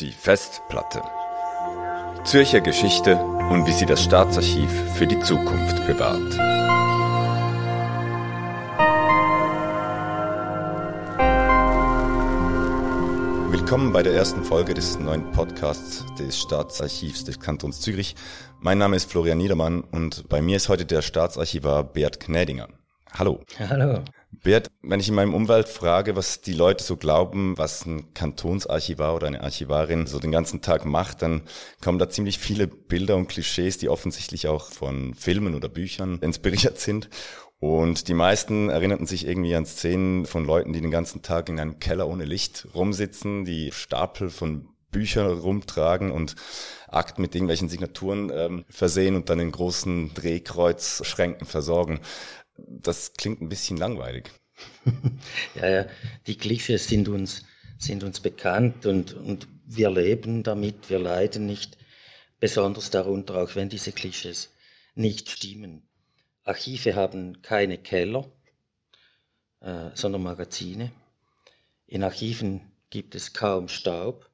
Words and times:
Die 0.00 0.12
Festplatte. 0.12 1.02
Zürcher 2.24 2.62
Geschichte 2.62 3.16
und 3.16 3.66
wie 3.66 3.72
sie 3.72 3.84
das 3.84 4.02
Staatsarchiv 4.02 4.70
für 4.94 5.06
die 5.06 5.20
Zukunft 5.20 5.86
bewahrt. 5.86 6.38
Willkommen 13.52 13.92
bei 13.92 14.02
der 14.02 14.14
ersten 14.14 14.42
Folge 14.42 14.72
des 14.72 14.98
neuen 14.98 15.30
Podcasts 15.32 16.06
des 16.18 16.38
Staatsarchivs 16.38 17.24
des 17.24 17.38
Kantons 17.38 17.82
Zürich. 17.82 18.16
Mein 18.58 18.78
Name 18.78 18.96
ist 18.96 19.10
Florian 19.10 19.36
Niedermann 19.36 19.82
und 19.82 20.26
bei 20.30 20.40
mir 20.40 20.56
ist 20.56 20.70
heute 20.70 20.86
der 20.86 21.02
Staatsarchivar 21.02 21.84
Bert 21.84 22.20
Gnädinger. 22.20 22.68
Hallo. 23.18 23.40
Hallo. 23.58 24.02
Bert, 24.32 24.70
wenn 24.82 25.00
ich 25.00 25.08
in 25.08 25.14
meinem 25.14 25.34
Umwelt 25.34 25.68
frage, 25.68 26.16
was 26.16 26.40
die 26.40 26.52
Leute 26.52 26.82
so 26.84 26.96
glauben, 26.96 27.58
was 27.58 27.84
ein 27.84 28.14
Kantonsarchivar 28.14 29.14
oder 29.14 29.26
eine 29.26 29.42
Archivarin 29.42 30.06
so 30.06 30.18
den 30.18 30.30
ganzen 30.30 30.62
Tag 30.62 30.84
macht, 30.84 31.22
dann 31.22 31.42
kommen 31.82 31.98
da 31.98 32.08
ziemlich 32.08 32.38
viele 32.38 32.66
Bilder 32.66 33.16
und 33.16 33.28
Klischees, 33.28 33.78
die 33.78 33.88
offensichtlich 33.88 34.48
auch 34.48 34.70
von 34.70 35.14
Filmen 35.14 35.54
oder 35.54 35.68
Büchern 35.68 36.18
inspiriert 36.20 36.78
sind. 36.78 37.10
Und 37.58 38.08
die 38.08 38.14
meisten 38.14 38.70
erinnerten 38.70 39.06
sich 39.06 39.26
irgendwie 39.26 39.54
an 39.54 39.66
Szenen 39.66 40.24
von 40.24 40.46
Leuten, 40.46 40.72
die 40.72 40.80
den 40.80 40.90
ganzen 40.90 41.20
Tag 41.20 41.50
in 41.50 41.60
einem 41.60 41.78
Keller 41.78 42.08
ohne 42.08 42.24
Licht 42.24 42.66
rumsitzen, 42.74 43.44
die 43.44 43.70
Stapel 43.72 44.30
von 44.30 44.68
Büchern 44.90 45.38
rumtragen 45.38 46.10
und 46.10 46.34
Akten 46.88 47.22
mit 47.22 47.34
irgendwelchen 47.34 47.68
Signaturen 47.68 48.32
ähm, 48.34 48.64
versehen 48.68 49.14
und 49.14 49.28
dann 49.28 49.38
in 49.38 49.52
großen 49.52 50.14
Drehkreuzschränken 50.14 51.46
versorgen 51.46 52.00
das 52.68 53.12
klingt 53.14 53.40
ein 53.40 53.48
bisschen 53.48 53.76
langweilig. 53.76 54.30
ja, 55.54 55.68
ja, 55.68 55.86
die 56.26 56.36
Klischees 56.36 56.88
sind 56.88 57.08
uns, 57.08 57.44
sind 57.78 58.04
uns 58.04 58.20
bekannt 58.20 58.86
und, 58.86 59.14
und 59.14 59.48
wir 59.64 59.90
leben 59.90 60.42
damit, 60.42 60.90
wir 60.90 60.98
leiden 60.98 61.46
nicht 61.46 61.78
besonders 62.40 62.90
darunter, 62.90 63.36
auch 63.36 63.54
wenn 63.54 63.68
diese 63.68 63.92
Klischees 63.92 64.52
nicht 64.94 65.30
stimmen. 65.30 65.88
Archive 66.44 66.94
haben 66.94 67.42
keine 67.42 67.78
Keller, 67.78 68.30
äh, 69.60 69.90
sondern 69.94 70.22
Magazine. 70.22 70.90
In 71.86 72.02
Archiven 72.02 72.72
gibt 72.88 73.14
es 73.14 73.32
kaum 73.32 73.68
Staub 73.68 74.30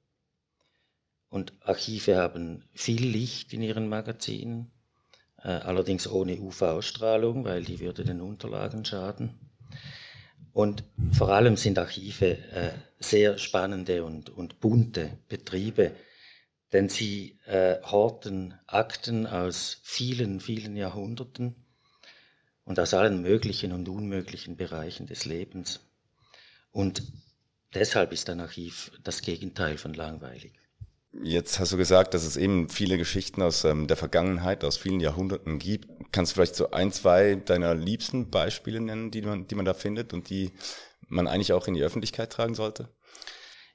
und 1.29 1.53
Archive 1.61 2.17
haben 2.17 2.65
viel 2.73 3.05
Licht 3.05 3.53
in 3.53 3.63
ihren 3.63 3.89
Magazinen 3.89 4.71
allerdings 5.49 6.09
ohne 6.09 6.41
UV-Strahlung, 6.41 7.45
weil 7.45 7.65
die 7.65 7.81
würde 7.81 8.05
den 8.05 8.21
Unterlagen 8.21 8.85
schaden. 8.85 9.35
Und 10.53 10.85
vor 11.13 11.29
allem 11.29 11.57
sind 11.57 11.79
Archive 11.79 12.39
äh, 12.51 12.73
sehr 12.99 13.39
spannende 13.39 14.05
und, 14.05 14.31
und 14.31 14.59
bunte 14.61 15.19
Betriebe, 15.29 15.93
denn 16.73 16.89
sie 16.89 17.39
äh, 17.45 17.77
horten 17.83 18.55
Akten 18.67 19.27
aus 19.27 19.81
vielen, 19.83 20.41
vielen 20.41 20.77
Jahrhunderten 20.77 21.55
und 22.65 22.81
aus 22.81 22.95
allen 22.95 23.23
möglichen 23.23 23.73
und 23.73 23.89
unmöglichen 23.89 24.57
Bereichen 24.57 25.07
des 25.07 25.27
Lebens. 25.27 25.81
Und 26.71 27.03
deshalb 27.75 28.13
ist 28.13 28.29
ein 28.31 28.41
Archiv 28.41 28.91
das 29.05 29.23
Gegenteil 29.23 29.79
von 29.79 29.95
langweilig. 29.95 30.55
Jetzt 31.23 31.59
hast 31.59 31.73
du 31.73 31.77
gesagt, 31.77 32.15
dass 32.15 32.25
es 32.25 32.37
eben 32.37 32.69
viele 32.69 32.99
Geschichten 32.99 33.43
aus 33.43 33.65
ähm, 33.65 33.87
der 33.87 33.97
Vergangenheit, 33.97 34.65
aus 34.65 34.77
vielen 34.77 35.01
Jahrhunderten 35.01 35.59
gibt. 35.59 35.89
Kannst 36.13 36.33
du 36.33 36.35
vielleicht 36.35 36.57
so 36.57 36.71
ein, 36.71 36.93
zwei 36.93 37.37
deiner 37.37 37.75
liebsten 37.75 38.31
Beispiele 38.31 38.81
nennen, 38.81 39.11
die 39.11 39.23
man, 39.23 39.47
die 39.47 39.55
man 39.55 39.65
da 39.65 39.75
findet 39.75 40.13
und 40.13 40.31
die 40.31 40.53
man 41.09 41.27
eigentlich 41.27 41.53
auch 41.53 41.69
in 41.69 41.75
die 41.75 41.83
Öffentlichkeit 41.83 42.33
tragen 42.33 42.55
sollte? 42.55 42.89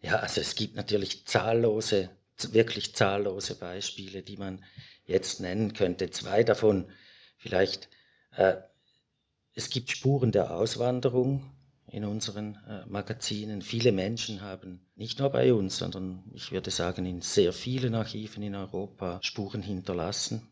Ja, 0.01 0.17
also 0.17 0.41
es 0.41 0.55
gibt 0.55 0.75
natürlich 0.75 1.25
zahllose, 1.25 2.09
wirklich 2.51 2.95
zahllose 2.95 3.55
Beispiele, 3.55 4.23
die 4.23 4.37
man 4.37 4.63
jetzt 5.05 5.39
nennen 5.39 5.73
könnte. 5.73 6.09
Zwei 6.09 6.43
davon 6.43 6.91
vielleicht. 7.37 7.89
Äh, 8.35 8.55
es 9.53 9.69
gibt 9.69 9.91
Spuren 9.91 10.31
der 10.31 10.55
Auswanderung, 10.55 11.51
in 11.91 12.05
unseren 12.05 12.55
äh, 12.67 12.85
Magazinen. 12.87 13.61
Viele 13.61 13.91
Menschen 13.91 14.41
haben 14.41 14.79
nicht 14.95 15.19
nur 15.19 15.29
bei 15.29 15.53
uns, 15.53 15.77
sondern 15.77 16.23
ich 16.33 16.51
würde 16.51 16.71
sagen 16.71 17.05
in 17.05 17.21
sehr 17.21 17.51
vielen 17.51 17.95
Archiven 17.95 18.43
in 18.43 18.55
Europa 18.55 19.19
Spuren 19.21 19.61
hinterlassen. 19.61 20.47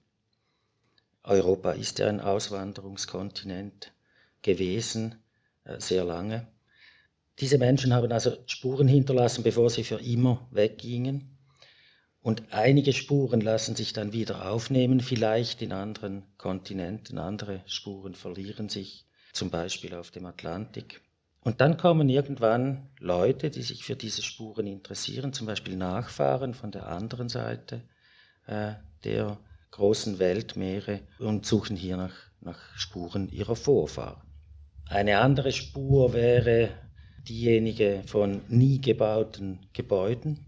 Europa 1.23 1.71
ist 1.71 1.99
ja 1.99 2.07
ein 2.07 2.19
Auswanderungskontinent 2.19 3.93
gewesen, 4.41 5.15
äh, 5.63 5.79
sehr 5.79 6.03
lange. 6.03 6.47
Diese 7.39 7.57
Menschen 7.57 7.93
haben 7.93 8.11
also 8.11 8.37
Spuren 8.45 8.89
hinterlassen, 8.89 9.43
bevor 9.43 9.69
sie 9.69 9.85
für 9.85 10.01
immer 10.01 10.45
weggingen. 10.51 11.37
Und 12.21 12.51
einige 12.51 12.91
Spuren 12.91 13.39
lassen 13.39 13.75
sich 13.77 13.93
dann 13.93 14.11
wieder 14.11 14.51
aufnehmen, 14.51 14.99
vielleicht 14.99 15.61
in 15.61 15.71
anderen 15.71 16.23
Kontinenten. 16.37 17.17
Andere 17.17 17.61
Spuren 17.65 18.13
verlieren 18.13 18.67
sich, 18.67 19.05
zum 19.31 19.49
Beispiel 19.49 19.95
auf 19.95 20.11
dem 20.11 20.25
Atlantik. 20.25 21.01
Und 21.41 21.61
dann 21.61 21.77
kommen 21.77 22.09
irgendwann 22.09 22.89
Leute, 22.99 23.49
die 23.49 23.61
sich 23.61 23.85
für 23.85 23.95
diese 23.95 24.21
Spuren 24.21 24.67
interessieren, 24.67 25.31
zum 25.31 25.47
Beispiel 25.47 25.77
Nachfahren 25.77 26.53
von 26.53 26.71
der 26.71 26.87
anderen 26.87 27.29
Seite 27.29 27.81
äh, 28.45 28.73
der 29.03 29.37
großen 29.71 30.19
Weltmeere 30.19 31.01
und 31.19 31.45
suchen 31.45 31.77
hier 31.77 31.95
nach, 31.95 32.15
nach 32.41 32.59
Spuren 32.75 33.29
ihrer 33.29 33.55
Vorfahren. 33.55 34.21
Eine 34.89 35.19
andere 35.19 35.51
Spur 35.51 36.13
wäre 36.13 36.71
diejenige 37.27 38.03
von 38.05 38.41
nie 38.47 38.81
gebauten 38.81 39.59
Gebäuden. 39.73 40.45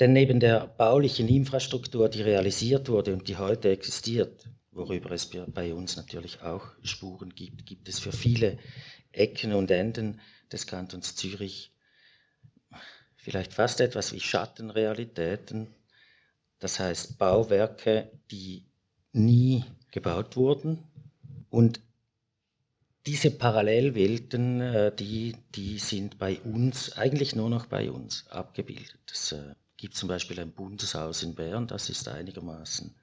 Denn 0.00 0.12
neben 0.12 0.40
der 0.40 0.66
baulichen 0.66 1.28
Infrastruktur, 1.28 2.08
die 2.08 2.22
realisiert 2.22 2.88
wurde 2.88 3.12
und 3.12 3.28
die 3.28 3.36
heute 3.36 3.70
existiert, 3.70 4.48
worüber 4.72 5.12
es 5.12 5.30
bei 5.48 5.72
uns 5.72 5.96
natürlich 5.96 6.42
auch 6.42 6.66
Spuren 6.82 7.30
gibt, 7.34 7.64
gibt 7.66 7.88
es 7.88 8.00
für 8.00 8.12
viele 8.12 8.58
Ecken 9.16 9.52
und 9.52 9.70
Enden 9.70 10.20
des 10.52 10.66
Kantons 10.66 11.16
Zürich 11.16 11.72
vielleicht 13.16 13.54
fast 13.54 13.80
etwas 13.80 14.12
wie 14.12 14.20
Schattenrealitäten, 14.20 15.74
das 16.58 16.78
heißt 16.78 17.18
Bauwerke, 17.18 18.10
die 18.30 18.66
nie 19.12 19.64
gebaut 19.90 20.36
wurden 20.36 20.84
und 21.48 21.80
diese 23.06 23.30
Parallelwelten, 23.30 24.60
äh, 24.60 24.94
die, 24.94 25.36
die 25.54 25.78
sind 25.78 26.18
bei 26.18 26.40
uns, 26.40 26.92
eigentlich 26.92 27.36
nur 27.36 27.50
noch 27.50 27.66
bei 27.66 27.90
uns 27.90 28.26
abgebildet. 28.28 29.00
Es 29.12 29.32
äh, 29.32 29.54
gibt 29.76 29.94
zum 29.94 30.08
Beispiel 30.08 30.40
ein 30.40 30.52
Bundeshaus 30.52 31.22
in 31.22 31.34
Bern, 31.34 31.66
das 31.66 31.90
ist 31.90 32.08
einigermaßen 32.08 32.94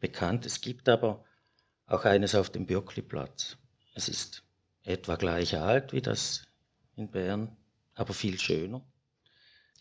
bekannt. 0.00 0.46
Es 0.46 0.60
gibt 0.60 0.88
aber 0.88 1.24
auch 1.86 2.04
eines 2.04 2.34
auf 2.34 2.50
dem 2.50 2.66
Bürkliplatz. 2.66 3.56
Es 3.94 4.08
ist 4.08 4.44
etwa 4.84 5.16
gleich 5.16 5.56
alt 5.56 5.92
wie 5.92 6.02
das 6.02 6.44
in 6.96 7.10
Bern, 7.10 7.56
aber 7.94 8.14
viel 8.14 8.38
schöner. 8.38 8.82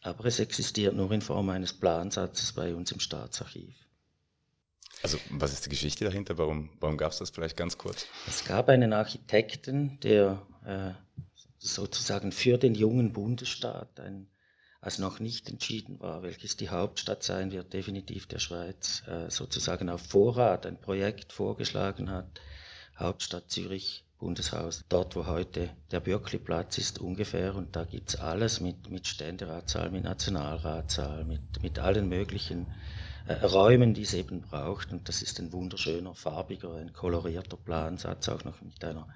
Aber 0.03 0.25
es 0.25 0.39
existiert 0.39 0.95
nur 0.95 1.11
in 1.11 1.21
Form 1.21 1.49
eines 1.49 1.73
Plansatzes 1.73 2.53
bei 2.53 2.73
uns 2.73 2.91
im 2.91 2.99
Staatsarchiv. 2.99 3.75
Also 5.03 5.17
was 5.29 5.53
ist 5.53 5.65
die 5.65 5.69
Geschichte 5.69 6.05
dahinter? 6.05 6.37
Warum, 6.37 6.69
warum 6.79 6.97
gab 6.97 7.11
es 7.11 7.19
das 7.19 7.29
vielleicht 7.29 7.57
ganz 7.57 7.77
kurz? 7.77 8.05
Es 8.27 8.45
gab 8.45 8.69
einen 8.69 8.93
Architekten, 8.93 9.99
der 10.01 10.45
äh, 10.65 10.91
sozusagen 11.57 12.31
für 12.31 12.57
den 12.57 12.75
jungen 12.75 13.13
Bundesstaat, 13.13 13.99
ein, 13.99 14.27
als 14.79 14.99
noch 14.99 15.19
nicht 15.19 15.49
entschieden 15.49 15.99
war, 15.99 16.23
welches 16.23 16.57
die 16.57 16.69
Hauptstadt 16.69 17.23
sein 17.23 17.51
wird, 17.51 17.73
definitiv 17.73 18.27
der 18.27 18.39
Schweiz, 18.39 19.03
äh, 19.07 19.29
sozusagen 19.29 19.89
auf 19.89 20.01
Vorrat 20.01 20.65
ein 20.65 20.79
Projekt 20.79 21.33
vorgeschlagen 21.33 22.09
hat, 22.09 22.41
Hauptstadt 22.97 23.49
Zürich 23.49 24.05
Bundeshaus, 24.21 24.85
dort 24.87 25.15
wo 25.15 25.25
heute 25.25 25.71
der 25.91 25.99
Bürkliplatz 25.99 26.77
ist 26.77 26.99
ungefähr. 26.99 27.55
Und 27.55 27.75
da 27.75 27.85
gibt 27.85 28.09
es 28.09 28.15
alles 28.17 28.61
mit, 28.61 28.91
mit 28.91 29.07
Ständeratssaal, 29.07 29.89
mit 29.89 30.03
Nationalratssaal, 30.03 31.25
mit, 31.25 31.41
mit 31.63 31.79
allen 31.79 32.07
möglichen 32.07 32.67
äh, 33.27 33.33
Räumen, 33.43 33.95
die 33.95 34.03
es 34.03 34.13
eben 34.13 34.41
braucht. 34.41 34.91
Und 34.91 35.09
das 35.09 35.23
ist 35.23 35.39
ein 35.39 35.51
wunderschöner, 35.51 36.13
farbiger, 36.13 36.75
ein 36.75 36.93
kolorierter 36.93 37.57
Plansatz, 37.57 38.29
auch 38.29 38.43
noch 38.43 38.61
mit 38.61 38.85
einer, 38.85 39.07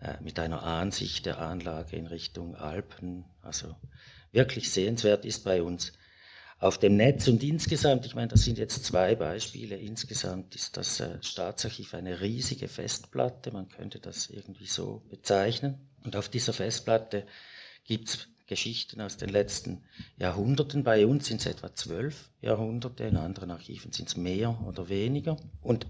äh, 0.00 0.14
mit 0.22 0.38
einer 0.38 0.62
Ansicht 0.62 1.26
der 1.26 1.38
Anlage 1.38 1.96
in 1.96 2.06
Richtung 2.06 2.56
Alpen, 2.56 3.26
also 3.42 3.76
wirklich 4.32 4.70
sehenswert 4.70 5.26
ist 5.26 5.44
bei 5.44 5.62
uns 5.62 5.92
auf 6.60 6.78
dem 6.78 6.96
Netz. 6.96 7.26
Und 7.26 7.42
insgesamt, 7.42 8.06
ich 8.06 8.14
meine, 8.14 8.28
das 8.28 8.42
sind 8.42 8.58
jetzt 8.58 8.84
zwei 8.84 9.16
Beispiele, 9.16 9.76
insgesamt 9.76 10.54
ist 10.54 10.76
das 10.76 11.00
äh, 11.00 11.18
Staatsarchiv 11.22 11.94
eine 11.94 12.20
riesige 12.20 12.68
Festplatte, 12.68 13.50
man 13.50 13.68
könnte 13.68 13.98
das 13.98 14.28
irgendwie 14.28 14.66
so 14.66 15.02
bezeichnen. 15.10 15.78
Und 16.04 16.16
auf 16.16 16.28
dieser 16.28 16.52
Festplatte 16.52 17.26
gibt 17.84 18.08
es 18.08 18.28
Geschichten 18.46 19.00
aus 19.00 19.16
den 19.16 19.30
letzten 19.30 19.82
Jahrhunderten. 20.18 20.84
Bei 20.84 21.06
uns 21.06 21.26
sind 21.26 21.40
es 21.40 21.46
etwa 21.46 21.74
zwölf 21.74 22.30
Jahrhunderte, 22.42 23.04
in 23.04 23.16
anderen 23.16 23.50
Archiven 23.50 23.92
sind 23.92 24.08
es 24.08 24.16
mehr 24.16 24.60
oder 24.66 24.88
weniger. 24.88 25.36
Und 25.62 25.86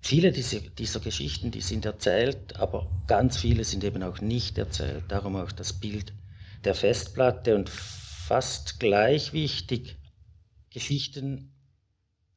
viele 0.00 0.32
dieser, 0.32 0.60
dieser 0.60 1.00
Geschichten, 1.00 1.50
die 1.50 1.60
sind 1.60 1.86
erzählt, 1.86 2.56
aber 2.56 2.90
ganz 3.06 3.38
viele 3.38 3.64
sind 3.64 3.84
eben 3.84 4.02
auch 4.02 4.20
nicht 4.20 4.58
erzählt. 4.58 5.04
Darum 5.08 5.36
auch 5.36 5.52
das 5.52 5.72
Bild 5.72 6.12
der 6.64 6.74
Festplatte 6.74 7.54
und 7.54 7.70
fast 8.28 8.78
gleich 8.78 9.32
wichtig, 9.32 9.96
Geschichten 10.68 11.50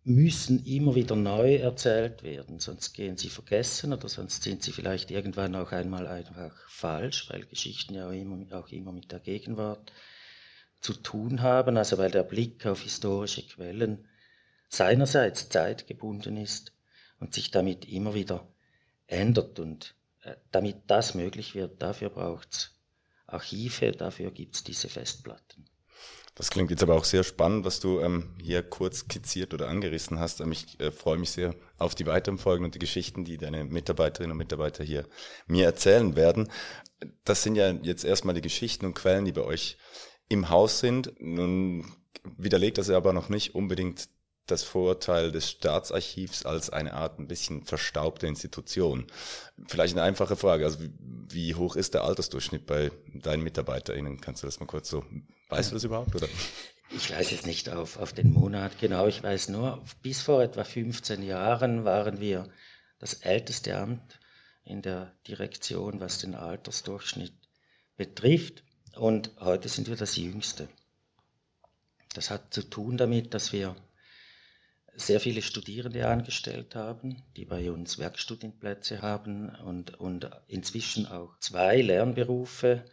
müssen 0.06 0.66
immer 0.66 0.96
wieder 0.96 1.18
neu 1.18 1.56
erzählt 1.56 2.24
werden, 2.24 2.60
sonst 2.60 2.94
gehen 2.94 3.18
sie 3.18 3.28
vergessen 3.28 3.92
oder 3.92 4.08
sonst 4.08 4.44
sind 4.44 4.64
sie 4.64 4.72
vielleicht 4.72 5.12
irgendwann 5.12 5.54
auch 5.54 5.74
einmal 5.74 6.08
einfach 6.08 6.56
falsch, 6.70 7.30
weil 7.30 7.46
Geschichten 7.46 7.96
ja 7.96 8.08
auch 8.08 8.14
immer, 8.14 8.58
auch 8.58 8.70
immer 8.70 8.94
mit 8.94 9.12
der 9.12 9.20
Gegenwart 9.20 9.92
zu 10.80 10.94
tun 10.94 11.42
haben, 11.42 11.76
also 11.76 11.98
weil 11.98 12.10
der 12.10 12.24
Blick 12.24 12.66
auf 12.66 12.80
historische 12.84 13.46
Quellen 13.46 14.08
seinerseits 14.70 15.50
zeitgebunden 15.50 16.38
ist 16.38 16.72
und 17.20 17.34
sich 17.34 17.52
damit 17.52 17.84
immer 17.84 18.14
wieder 18.14 18.48
ändert. 19.08 19.60
Und 19.60 19.94
äh, 20.22 20.36
damit 20.52 20.78
das 20.88 21.16
möglich 21.16 21.54
wird, 21.54 21.82
dafür 21.82 22.12
braucht 22.12 22.54
es 22.54 22.80
Archive, 23.28 23.92
dafür 23.92 24.32
gibt 24.32 24.56
es 24.56 24.64
diese 24.64 24.88
Festplatten. 24.88 25.66
Das 26.36 26.50
klingt 26.50 26.72
jetzt 26.72 26.82
aber 26.82 26.96
auch 26.96 27.04
sehr 27.04 27.24
spannend, 27.24 27.66
was 27.66 27.82
du 27.82 28.00
ähm, 28.00 28.30
hier 28.42 28.64
kurz 28.64 29.00
skizziert 29.00 29.54
oder 29.54 29.68
angerissen 29.68 30.18
hast. 30.20 30.40
Ähm, 30.40 30.52
ich 30.52 30.80
äh, 30.80 30.92
freue 30.92 31.18
mich 31.18 31.32
sehr 31.32 31.56
auf 31.78 31.94
die 31.94 32.06
weiteren 32.06 32.38
Folgen 32.38 32.64
und 32.64 32.74
die 32.74 32.80
Geschichten, 32.80 33.26
die 33.26 33.38
deine 33.38 33.66
Mitarbeiterinnen 33.66 34.32
und 34.32 34.38
Mitarbeiter 34.38 34.84
hier 34.84 35.06
mir 35.48 35.66
erzählen 35.66 36.16
werden. 36.16 36.50
Das 37.26 37.44
sind 37.44 37.56
ja 37.56 37.72
jetzt 37.72 38.06
erstmal 38.06 38.36
die 38.36 38.42
Geschichten 38.42 38.86
und 38.86 38.94
Quellen, 38.94 39.26
die 39.26 39.34
bei 39.34 39.44
euch 39.44 39.78
im 40.30 40.50
Haus 40.50 40.80
sind. 40.80 41.14
Nun 41.20 41.86
widerlegt 42.38 42.78
das 42.78 42.90
aber 42.90 43.12
noch 43.12 43.28
nicht 43.28 43.54
unbedingt 43.54 44.08
das 44.52 44.64
Vorurteil 44.64 45.32
des 45.32 45.50
Staatsarchivs 45.50 46.46
als 46.46 46.70
eine 46.70 46.94
Art 46.94 47.20
ein 47.20 47.28
bisschen 47.28 47.64
verstaubte 47.64 48.28
Institution. 48.28 49.08
Vielleicht 49.68 49.96
eine 49.96 50.04
einfache 50.04 50.36
Frage. 50.36 50.66
Also 50.66 50.80
wie 51.30 51.56
hoch 51.56 51.76
ist 51.76 51.94
der 51.94 52.04
Altersdurchschnitt 52.04 52.66
bei 52.66 52.92
deinen 53.14 53.44
MitarbeiterInnen? 53.44 54.22
Kannst 54.22 54.44
du 54.44 54.48
das 54.48 54.60
mal 54.60 54.66
kurz 54.66 54.90
so, 54.90 55.04
weißt 55.50 55.72
du 55.72 55.76
das 55.76 55.84
überhaupt? 55.84 56.16
Oder? 56.16 56.28
Ich 56.94 57.10
weiß 57.10 57.32
jetzt 57.32 57.46
nicht 57.46 57.70
auf, 57.70 57.98
auf 57.98 58.12
den 58.12 58.34
Monat 58.34 58.78
genau. 58.80 59.08
Ich 59.08 59.24
weiß 59.24 59.48
nur, 59.50 59.82
bis 60.02 60.22
vor 60.22 60.44
etwa 60.44 60.64
15 60.64 61.24
Jahren 61.24 61.86
waren 61.86 62.20
wir 62.20 62.50
das 63.00 63.14
älteste 63.14 63.78
Amt 63.78 64.20
in 64.64 64.82
der 64.82 65.14
Direktion, 65.28 66.02
was 66.02 66.20
den 66.20 66.36
Altersdurchschnitt 66.36 67.34
betrifft. 67.96 68.64
Und 68.96 69.32
heute 69.40 69.70
sind 69.70 69.88
wir 69.88 69.96
das 69.96 70.18
jüngste. 70.18 70.68
Das 72.14 72.30
hat 72.30 72.54
zu 72.54 72.64
tun 72.64 72.98
damit, 72.98 73.34
dass 73.34 73.54
wir 73.54 73.76
sehr 75.02 75.20
viele 75.20 75.42
Studierende 75.42 76.08
angestellt 76.08 76.76
haben, 76.76 77.22
die 77.36 77.46
bei 77.46 77.72
uns 77.72 78.00
Werkstudienplätze 78.00 79.02
haben 79.02 79.50
und, 79.50 80.00
und 80.00 80.30
inzwischen 80.48 81.06
auch 81.06 81.38
zwei 81.40 81.82
Lernberufe 81.82 82.86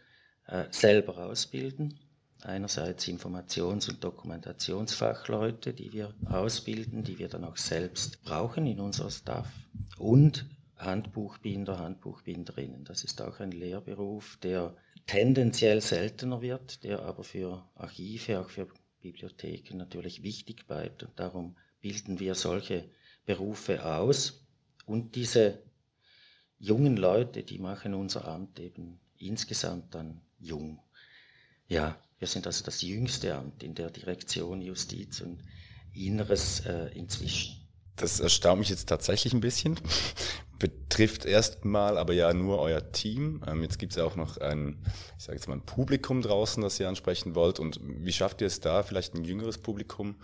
äh, 0.47 0.65
selber 0.71 1.17
ausbilden. 1.25 1.99
Einerseits 2.41 3.07
Informations- 3.07 3.89
und 3.89 4.03
Dokumentationsfachleute, 4.03 5.73
die 5.73 5.91
wir 5.91 6.13
ausbilden, 6.25 7.03
die 7.03 7.19
wir 7.19 7.27
dann 7.27 7.43
auch 7.43 7.57
selbst 7.57 8.23
brauchen 8.23 8.65
in 8.65 8.79
unserer 8.79 9.11
Staff. 9.11 9.49
Und 9.97 10.45
Handbuchbinder, 10.77 11.77
Handbuchbinderinnen. 11.77 12.85
Das 12.85 13.03
ist 13.03 13.21
auch 13.21 13.39
ein 13.41 13.51
Lehrberuf, 13.51 14.37
der 14.41 14.75
tendenziell 15.07 15.81
seltener 15.81 16.41
wird, 16.41 16.83
der 16.83 17.01
aber 17.01 17.23
für 17.23 17.67
Archive, 17.75 18.39
auch 18.39 18.49
für 18.49 18.67
Bibliotheken 19.01 19.77
natürlich 19.77 20.23
wichtig 20.23 20.67
bleibt. 20.67 21.03
Und 21.03 21.19
darum 21.19 21.55
bilden 21.81 22.19
wir 22.19 22.35
solche 22.35 22.89
Berufe 23.25 23.85
aus. 23.85 24.45
Und 24.85 25.15
diese 25.15 25.61
jungen 26.57 26.97
Leute, 26.97 27.43
die 27.43 27.59
machen 27.59 27.93
unser 27.93 28.27
Amt 28.27 28.59
eben 28.59 28.99
insgesamt 29.17 29.93
dann 29.95 30.21
jung. 30.39 30.79
Ja, 31.67 31.97
wir 32.17 32.27
sind 32.27 32.47
also 32.47 32.63
das 32.65 32.81
jüngste 32.81 33.35
Amt 33.35 33.63
in 33.63 33.75
der 33.75 33.89
Direktion 33.91 34.61
Justiz 34.61 35.21
und 35.21 35.43
Inneres 35.93 36.61
äh, 36.65 36.87
inzwischen. 36.93 37.67
Das 37.95 38.19
erstaunt 38.19 38.59
mich 38.59 38.69
jetzt 38.69 38.87
tatsächlich 38.87 39.33
ein 39.33 39.41
bisschen. 39.41 39.79
Betrifft 40.59 41.25
erstmal 41.25 41.97
aber 41.97 42.13
ja 42.13 42.33
nur 42.33 42.59
euer 42.59 42.91
Team. 42.91 43.41
Ähm, 43.47 43.63
jetzt 43.63 43.79
gibt 43.79 43.93
es 43.93 43.97
ja 43.97 44.03
auch 44.03 44.17
noch 44.17 44.37
ein, 44.37 44.77
ich 45.17 45.23
sage 45.23 45.37
jetzt 45.37 45.47
mal, 45.47 45.55
ein 45.55 45.65
Publikum 45.65 46.21
draußen, 46.21 46.61
das 46.61 46.79
ihr 46.79 46.89
ansprechen 46.89 47.33
wollt. 47.33 47.59
Und 47.59 47.79
wie 47.81 48.11
schafft 48.11 48.41
ihr 48.41 48.47
es 48.47 48.59
da, 48.59 48.83
vielleicht 48.83 49.15
ein 49.15 49.23
jüngeres 49.23 49.57
Publikum 49.57 50.15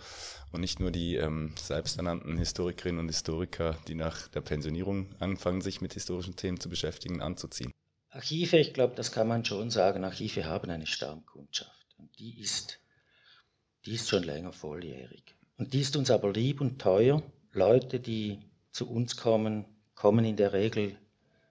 und 0.52 0.60
nicht 0.60 0.78
nur 0.78 0.90
die 0.90 1.16
ähm, 1.16 1.54
selbsternannten 1.58 2.36
Historikerinnen 2.36 3.00
und 3.00 3.08
Historiker, 3.08 3.78
die 3.88 3.94
nach 3.94 4.28
der 4.28 4.42
Pensionierung 4.42 5.14
anfangen, 5.18 5.62
sich 5.62 5.80
mit 5.80 5.94
historischen 5.94 6.36
Themen 6.36 6.60
zu 6.60 6.68
beschäftigen, 6.68 7.22
anzuziehen? 7.22 7.72
Archive, 8.10 8.58
ich 8.58 8.74
glaube, 8.74 8.94
das 8.94 9.12
kann 9.12 9.28
man 9.28 9.44
schon 9.44 9.70
sagen. 9.70 10.04
Archive 10.04 10.44
haben 10.44 10.70
eine 10.70 10.86
Stammkundschaft. 10.86 11.86
Und 11.98 12.18
die 12.18 12.40
ist, 12.40 12.80
die 13.84 13.94
ist 13.94 14.08
schon 14.08 14.22
länger 14.22 14.52
volljährig. 14.52 15.34
Und 15.56 15.72
die 15.72 15.80
ist 15.80 15.96
uns 15.96 16.10
aber 16.10 16.32
lieb 16.32 16.60
und 16.60 16.80
teuer 16.80 17.22
Leute, 17.52 18.00
die 18.00 18.38
zu 18.70 18.88
uns 18.88 19.16
kommen, 19.16 19.64
kommen 19.96 20.24
in 20.24 20.36
der 20.36 20.52
Regel 20.52 20.96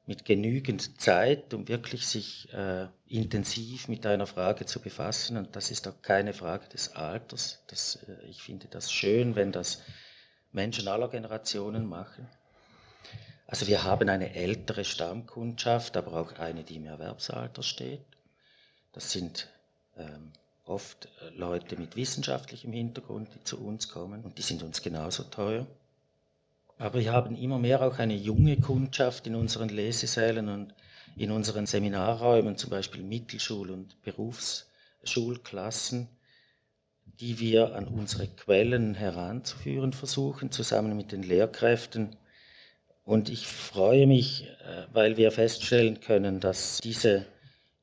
mit 0.05 0.23
genügend 0.23 1.01
Zeit, 1.01 1.53
um 1.53 1.67
wirklich 1.67 2.07
sich 2.07 2.53
äh, 2.53 2.87
intensiv 3.07 3.87
mit 3.87 4.05
einer 4.05 4.27
Frage 4.27 4.65
zu 4.65 4.79
befassen. 4.79 5.35
Und 5.35 5.55
das 5.55 5.71
ist 5.71 5.87
auch 5.87 6.01
keine 6.03 6.33
Frage 6.33 6.69
des 6.69 6.95
Alters. 6.95 7.63
Das, 7.67 7.97
äh, 8.07 8.25
ich 8.27 8.43
finde 8.43 8.67
das 8.67 8.91
schön, 8.91 9.35
wenn 9.35 9.51
das 9.51 9.81
Menschen 10.51 10.87
aller 10.87 11.09
Generationen 11.09 11.87
machen. 11.87 12.27
Also 13.47 13.67
wir 13.67 13.83
haben 13.83 14.09
eine 14.09 14.35
ältere 14.35 14.85
Stammkundschaft, 14.85 15.97
aber 15.97 16.13
auch 16.13 16.33
eine, 16.33 16.63
die 16.63 16.75
im 16.75 16.85
Erwerbsalter 16.85 17.63
steht. 17.63 18.05
Das 18.93 19.11
sind 19.11 19.49
ähm, 19.97 20.31
oft 20.65 21.05
äh, 21.05 21.29
Leute 21.35 21.77
mit 21.77 21.95
wissenschaftlichem 21.95 22.71
Hintergrund, 22.71 23.29
die 23.33 23.43
zu 23.43 23.59
uns 23.59 23.89
kommen 23.89 24.23
und 24.23 24.37
die 24.37 24.43
sind 24.43 24.61
uns 24.61 24.83
genauso 24.83 25.23
teuer. 25.23 25.65
Aber 26.77 26.99
wir 26.99 27.13
haben 27.13 27.35
immer 27.35 27.57
mehr 27.57 27.81
auch 27.81 27.97
eine 27.99 28.15
junge 28.15 28.57
Kundschaft 28.57 29.27
in 29.27 29.35
unseren 29.35 29.69
Lesesälen 29.69 30.49
und 30.49 30.73
in 31.15 31.31
unseren 31.31 31.65
Seminarräumen, 31.65 32.57
zum 32.57 32.69
Beispiel 32.69 33.01
Mittelschul- 33.01 33.71
und 33.71 34.01
Berufsschulklassen, 34.01 36.09
die 37.19 37.39
wir 37.39 37.75
an 37.75 37.87
unsere 37.87 38.27
Quellen 38.27 38.93
heranzuführen 38.93 39.93
versuchen, 39.93 40.51
zusammen 40.51 40.97
mit 40.97 41.13
den 41.13 41.23
Lehrkräften. 41.23 42.17
Und 43.05 43.29
ich 43.29 43.47
freue 43.47 44.07
mich, 44.07 44.47
äh, 44.47 44.87
weil 44.91 45.15
wir 45.15 45.31
feststellen 45.31 46.01
können, 46.01 46.41
dass 46.41 46.81
diese 46.81 47.25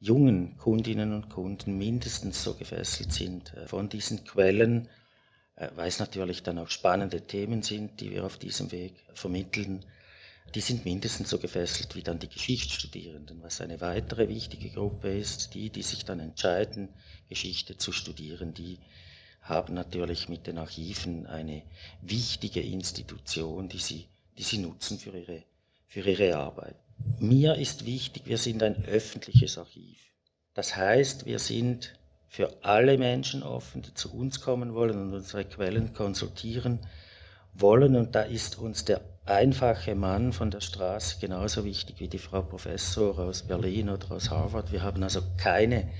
jungen 0.00 0.59
Kundinnen 0.59 1.15
und 1.15 1.31
Kunden 1.31 1.79
mindestens 1.79 2.43
so 2.43 2.53
gefesselt 2.55 3.12
sind 3.12 3.55
äh, 3.55 3.67
von 3.67 3.89
diesen 3.89 4.25
Quellen 4.25 4.89
weil 5.57 5.89
es 5.89 5.99
natürlich 5.99 6.43
dann 6.43 6.59
auch 6.59 6.71
spannende 6.71 7.27
Themen 7.27 7.63
sind, 7.63 8.01
die 8.01 8.11
wir 8.11 8.25
auf 8.25 8.39
diesem 8.39 8.73
Weg 8.73 8.94
vermitteln. 9.15 9.85
Die 10.55 10.61
sind 10.61 10.85
mindestens 10.85 11.31
so 11.31 11.39
gefesselt 11.39 11.94
wie 11.94 12.03
dann 12.03 12.19
die 12.19 12.29
Geschichtsstudierenden, 12.29 13.43
was 13.43 13.61
eine 13.61 13.81
weitere 13.81 14.29
wichtige 14.29 14.71
Gruppe 14.71 15.17
ist. 15.17 15.55
Die, 15.55 15.71
die 15.71 15.82
sich 15.82 16.05
dann 16.05 16.21
entscheiden, 16.21 16.89
Geschichte 17.29 17.77
zu 17.77 17.93
studieren, 17.93 18.55
die 18.55 18.79
haben 19.43 19.75
natürlich 19.75 20.29
mit 20.29 20.47
den 20.47 20.59
Archiven 20.59 21.27
eine 21.27 21.63
wichtige 22.01 22.61
Institution, 22.61 23.69
die 23.69 23.79
sie, 23.79 24.09
die 24.39 24.43
sie 24.43 24.59
nutzen 24.59 24.99
für 24.99 25.17
ihre, 25.17 25.44
für 25.87 26.01
ihre 26.01 26.37
Arbeit. 26.37 26.77
Mir 27.19 27.56
ist 27.56 27.85
wichtig, 27.87 28.27
wir 28.27 28.39
sind 28.39 28.63
ein 28.63 28.85
öffentliches 28.85 29.59
Archiv. 29.59 29.99
Das 30.55 30.77
heißt, 30.77 31.27
wir 31.27 31.39
sind 31.39 31.94
für 32.32 32.51
alle 32.62 32.96
Menschen 32.96 33.43
offen, 33.43 33.82
die 33.82 33.93
zu 33.93 34.10
uns 34.10 34.41
kommen 34.41 34.72
wollen 34.72 34.98
und 34.98 35.12
unsere 35.12 35.44
Quellen 35.44 35.93
konsultieren 35.93 36.79
wollen. 37.53 37.94
Und 37.94 38.15
da 38.15 38.22
ist 38.22 38.56
uns 38.56 38.86
der 38.86 39.03
einfache 39.27 39.94
Mann 39.94 40.32
von 40.32 40.51
der 40.51 40.62
Straße 40.62 41.19
genauso 41.20 41.67
wichtig 41.67 42.01
wie 42.01 42.08
die 42.08 42.17
Frau 42.17 42.41
Professor 42.41 43.19
aus 43.19 43.43
Berlin 43.43 43.91
oder 43.91 44.12
aus 44.12 44.31
Harvard. 44.31 44.72
Wir 44.72 44.82
haben 44.82 45.03
also 45.03 45.20
keine, 45.36 45.91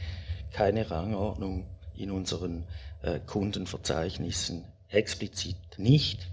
keine 0.55 0.91
Rangordnung 0.91 1.67
in 1.95 2.11
unseren 2.11 2.65
äh, 3.03 3.21
Kundenverzeichnissen 3.27 4.65
explizit 4.89 5.59
nicht. 5.77 6.29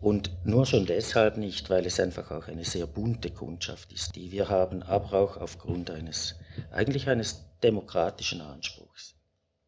Und 0.00 0.30
nur 0.44 0.64
schon 0.64 0.86
deshalb 0.86 1.36
nicht, 1.36 1.68
weil 1.68 1.84
es 1.84 2.00
einfach 2.00 2.30
auch 2.30 2.48
eine 2.48 2.64
sehr 2.64 2.86
bunte 2.86 3.30
Kundschaft 3.30 3.92
ist, 3.92 4.16
die 4.16 4.32
wir 4.32 4.48
haben, 4.48 4.82
aber 4.82 5.12
auch 5.12 5.36
aufgrund 5.36 5.90
eines, 5.90 6.36
eigentlich 6.70 7.10
eines 7.10 7.44
demokratischen 7.64 8.40
Anspruchs. 8.40 9.14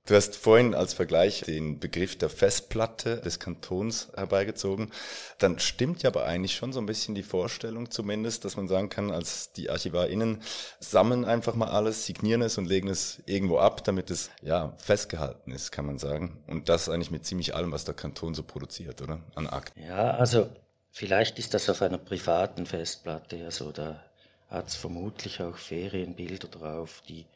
Du 0.06 0.14
hast 0.14 0.36
vorhin 0.36 0.72
als 0.72 0.94
Vergleich 0.94 1.40
den 1.40 1.80
Begriff 1.80 2.16
der 2.16 2.30
Festplatte 2.30 3.16
des 3.16 3.40
Kantons 3.40 4.08
herbeigezogen. 4.14 4.92
Dann 5.38 5.58
stimmt 5.58 6.04
ja 6.04 6.10
aber 6.10 6.26
eigentlich 6.26 6.54
schon 6.54 6.72
so 6.72 6.78
ein 6.78 6.86
bisschen 6.86 7.16
die 7.16 7.24
Vorstellung 7.24 7.90
zumindest, 7.90 8.44
dass 8.44 8.56
man 8.56 8.68
sagen 8.68 8.88
kann, 8.88 9.10
als 9.10 9.50
die 9.50 9.68
ArchivarInnen 9.68 10.42
sammeln 10.78 11.24
einfach 11.24 11.56
mal 11.56 11.70
alles, 11.70 12.06
signieren 12.06 12.42
es 12.42 12.56
und 12.56 12.66
legen 12.66 12.88
es 12.88 13.20
irgendwo 13.26 13.58
ab, 13.58 13.82
damit 13.82 14.12
es 14.12 14.30
ja 14.42 14.74
festgehalten 14.76 15.50
ist, 15.50 15.72
kann 15.72 15.86
man 15.86 15.98
sagen. 15.98 16.40
Und 16.46 16.68
das 16.68 16.88
eigentlich 16.88 17.10
mit 17.10 17.26
ziemlich 17.26 17.56
allem, 17.56 17.72
was 17.72 17.84
der 17.84 17.94
Kanton 17.94 18.34
so 18.34 18.44
produziert, 18.44 19.02
oder? 19.02 19.18
An 19.34 19.48
Akten. 19.48 19.82
Ja, 19.82 20.12
also 20.12 20.48
vielleicht 20.92 21.40
ist 21.40 21.52
das 21.52 21.68
auf 21.68 21.82
einer 21.82 21.98
privaten 21.98 22.64
Festplatte 22.64 23.34
ja 23.38 23.50
so, 23.50 23.72
da 23.72 24.04
hat 24.48 24.68
es 24.68 24.76
vermutlich 24.76 25.42
auch 25.42 25.56
Ferienbilder 25.56 26.46
drauf, 26.46 27.02
die 27.08 27.26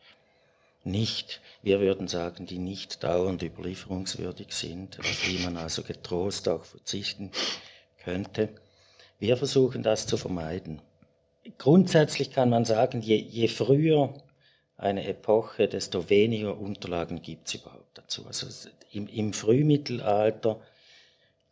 nicht, 0.85 1.41
wir 1.63 1.81
würden 1.81 2.09
sagen, 2.09 2.47
die 2.47 2.59
nicht 2.59 3.05
dauernd 3.05 3.43
überlieferungswürdig 3.43 4.53
sind, 4.53 4.99
auf 4.99 5.23
die 5.27 5.39
man 5.39 5.57
also 5.57 5.83
getrost 5.83 6.49
auch 6.49 6.65
verzichten 6.65 7.31
könnte. 8.03 8.49
Wir 9.19 9.37
versuchen 9.37 9.83
das 9.83 10.07
zu 10.07 10.17
vermeiden. 10.17 10.81
Grundsätzlich 11.59 12.31
kann 12.31 12.51
man 12.51 12.65
sagen, 12.65 13.03
je, 13.03 13.17
je 13.17 13.49
früher 13.49 14.15
eine 14.77 15.07
Epoche, 15.07 15.69
desto 15.69 16.09
weniger 16.09 16.59
Unterlagen 16.59 17.21
gibt 17.21 17.49
es 17.49 17.55
überhaupt 17.55 17.99
dazu. 17.99 18.27
Also 18.27 18.47
im, 18.91 19.07
im, 19.09 19.35
Frühmittelalter 19.35 20.61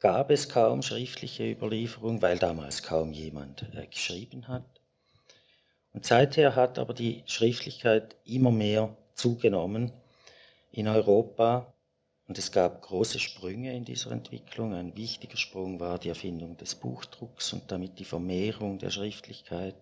gab 0.01 0.31
es 0.31 0.49
kaum 0.49 0.81
schriftliche 0.81 1.51
Überlieferung, 1.51 2.23
weil 2.23 2.39
damals 2.39 2.83
kaum 2.83 3.13
jemand 3.13 3.67
äh, 3.75 3.87
geschrieben 3.87 4.49
hat. 4.49 4.65
Und 5.93 6.07
seither 6.07 6.55
hat 6.57 6.79
aber 6.79 6.95
die 6.95 7.23
Schriftlichkeit 7.27 8.17
immer 8.25 8.51
mehr 8.51 8.97
zugenommen 9.19 9.93
in 10.71 10.89
Europa. 10.89 11.73
Und 12.27 12.39
es 12.39 12.53
gab 12.53 12.83
große 12.83 13.19
Sprünge 13.19 13.75
in 13.75 13.85
dieser 13.85 14.13
Entwicklung. 14.13 14.75
Ein 14.75 14.97
wichtiger 14.97 15.37
Sprung 15.37 15.81
war 15.81 15.99
die 15.99 16.11
Erfindung 16.11 16.57
des 16.57 16.75
Buchdrucks 16.75 17.53
und 17.53 17.71
damit 17.71 17.99
die 17.99 18.05
Vermehrung 18.05 18.79
der 18.79 18.91
Schriftlichkeit. 18.91 19.75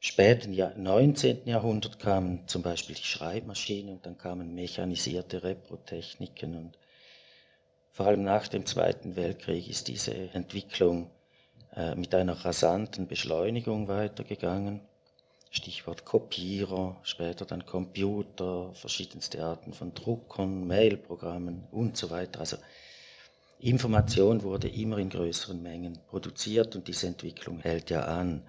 Späten 0.00 0.54
19. 0.54 1.46
Jahrhundert 1.46 1.98
kamen 1.98 2.46
zum 2.46 2.62
Beispiel 2.62 2.96
die 2.96 3.02
Schreibmaschine 3.02 3.92
und 3.92 4.04
dann 4.04 4.18
kamen 4.18 4.54
mechanisierte 4.54 5.42
Reprotechniken 5.42 6.54
und 6.56 6.78
vor 7.92 8.06
allem 8.06 8.24
nach 8.24 8.46
dem 8.46 8.66
Zweiten 8.66 9.16
Weltkrieg 9.16 9.70
ist 9.70 9.88
diese 9.88 10.12
Entwicklung 10.34 11.10
äh, 11.74 11.94
mit 11.94 12.14
einer 12.14 12.34
rasanten 12.34 13.06
Beschleunigung 13.06 13.88
weitergegangen. 13.88 14.82
Stichwort 15.50 16.04
Kopierer, 16.04 16.96
später 17.02 17.44
dann 17.44 17.64
Computer, 17.64 18.72
verschiedenste 18.74 19.42
Arten 19.44 19.72
von 19.72 19.94
Druckern, 19.94 20.66
Mailprogrammen 20.66 21.66
und 21.70 21.96
so 21.96 22.10
weiter. 22.10 22.40
Also 22.40 22.56
Information 23.58 24.42
wurde 24.42 24.68
immer 24.68 24.98
in 24.98 25.08
größeren 25.08 25.62
Mengen 25.62 25.98
produziert 26.08 26.76
und 26.76 26.88
diese 26.88 27.06
Entwicklung 27.06 27.60
hält 27.60 27.90
ja 27.90 28.02
an. 28.02 28.42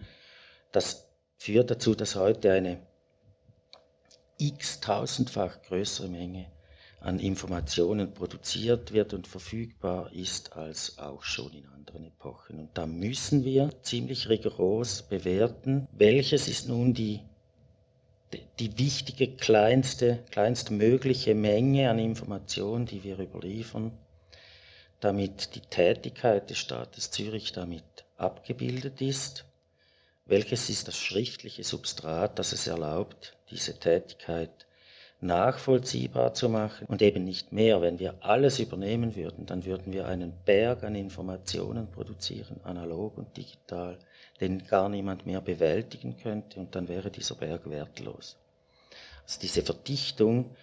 Das 0.72 1.08
führt 1.38 1.72
dazu, 1.72 1.96
dass 1.96 2.16
heute 2.16 2.52
eine 2.52 2.80
x-tausendfach 4.38 5.62
größere 5.64 6.10
Menge 6.10 6.52
an 7.00 7.20
Informationen 7.20 8.14
produziert 8.14 8.92
wird 8.92 9.14
und 9.14 9.28
verfügbar 9.28 10.12
ist 10.14 10.54
als 10.54 10.98
auch 10.98 11.24
schon 11.24 11.54
in 11.54 11.66
anderen 11.68 12.06
Epochen. 12.06 12.60
Und 12.60 12.78
da 12.78 12.86
müssen 12.86 13.46
wir 13.46 13.70
ziemlich 13.84 14.30
rigoros 14.30 15.04
bewerten, 15.04 15.88
welches 15.92 16.48
ist 16.48 16.68
nun 16.68 16.94
die, 16.94 17.22
die 18.60 18.78
wichtige 18.78 19.36
kleinste, 19.36 20.24
kleinste 20.32 20.74
mögliche 20.74 21.36
Menge 21.36 21.90
an 21.90 22.00
Informationen, 22.00 22.86
die 22.86 23.04
wir 23.04 23.20
überliefern, 23.20 23.92
damit 25.00 25.56
die 25.56 25.62
Tätigkeit 25.62 26.50
des 26.50 26.58
Staates 26.58 27.12
Zürich 27.12 27.52
damit 27.52 27.84
abgebildet 28.18 29.02
ist. 29.02 29.46
Welches 30.26 30.70
ist 30.70 30.88
das 30.90 30.98
schriftliche 30.98 31.64
Substrat, 31.64 32.38
das 32.38 32.52
es 32.52 32.68
erlaubt, 32.68 33.38
diese 33.50 33.80
Tätigkeit 33.80 34.67
nachvollziehbar 35.20 36.34
zu 36.34 36.50
machen 36.50 36.86
und 36.88 37.02
eben 37.02 37.24
nicht 37.24 37.52
mehr. 37.52 37.82
Wenn 37.82 38.00
wir 38.00 38.16
alles 38.22 38.60
übernehmen 38.60 39.16
würden, 39.16 39.46
dann 39.46 39.66
würden 39.66 39.92
wir 39.94 40.08
einen 40.08 40.34
Berg 40.46 40.84
an 40.84 40.96
Informationen 40.96 41.88
produzieren, 41.90 42.60
analog 42.64 43.18
und 43.18 43.36
digital, 43.36 43.98
den 44.40 44.66
gar 44.68 44.90
niemand 44.90 45.26
mehr 45.26 45.42
bewältigen 45.42 46.18
könnte 46.18 46.60
und 46.60 46.76
dann 46.76 46.88
wäre 46.88 47.10
dieser 47.10 47.36
Berg 47.36 47.70
wertlos. 47.70 48.38
Also 49.24 49.40
diese 49.42 49.64
Verdichtung, 49.64 50.56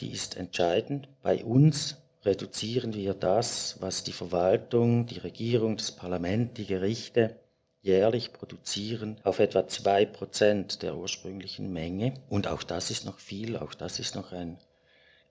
die 0.00 0.12
ist 0.12 0.36
entscheidend. 0.36 1.08
Bei 1.22 1.42
uns 1.42 1.96
reduzieren 2.24 2.94
wir 2.94 3.14
das, 3.14 3.76
was 3.80 4.04
die 4.04 4.12
Verwaltung, 4.12 5.06
die 5.06 5.18
Regierung, 5.18 5.76
das 5.76 5.92
Parlament, 5.92 6.58
die 6.58 6.66
Gerichte 6.66 7.36
jährlich 7.82 8.32
produzieren 8.32 9.20
auf 9.24 9.40
etwa 9.40 9.60
2% 9.60 10.78
der 10.80 10.96
ursprünglichen 10.96 11.72
Menge. 11.72 12.14
Und 12.28 12.46
auch 12.46 12.62
das 12.62 12.90
ist 12.90 13.04
noch 13.04 13.18
viel, 13.18 13.56
auch 13.56 13.74
das 13.74 13.98
ist 13.98 14.14
noch 14.14 14.32
ein 14.32 14.56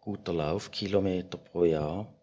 guter 0.01 0.33
Laufkilometer 0.33 1.37
pro 1.37 1.63
Jahr. 1.63 2.13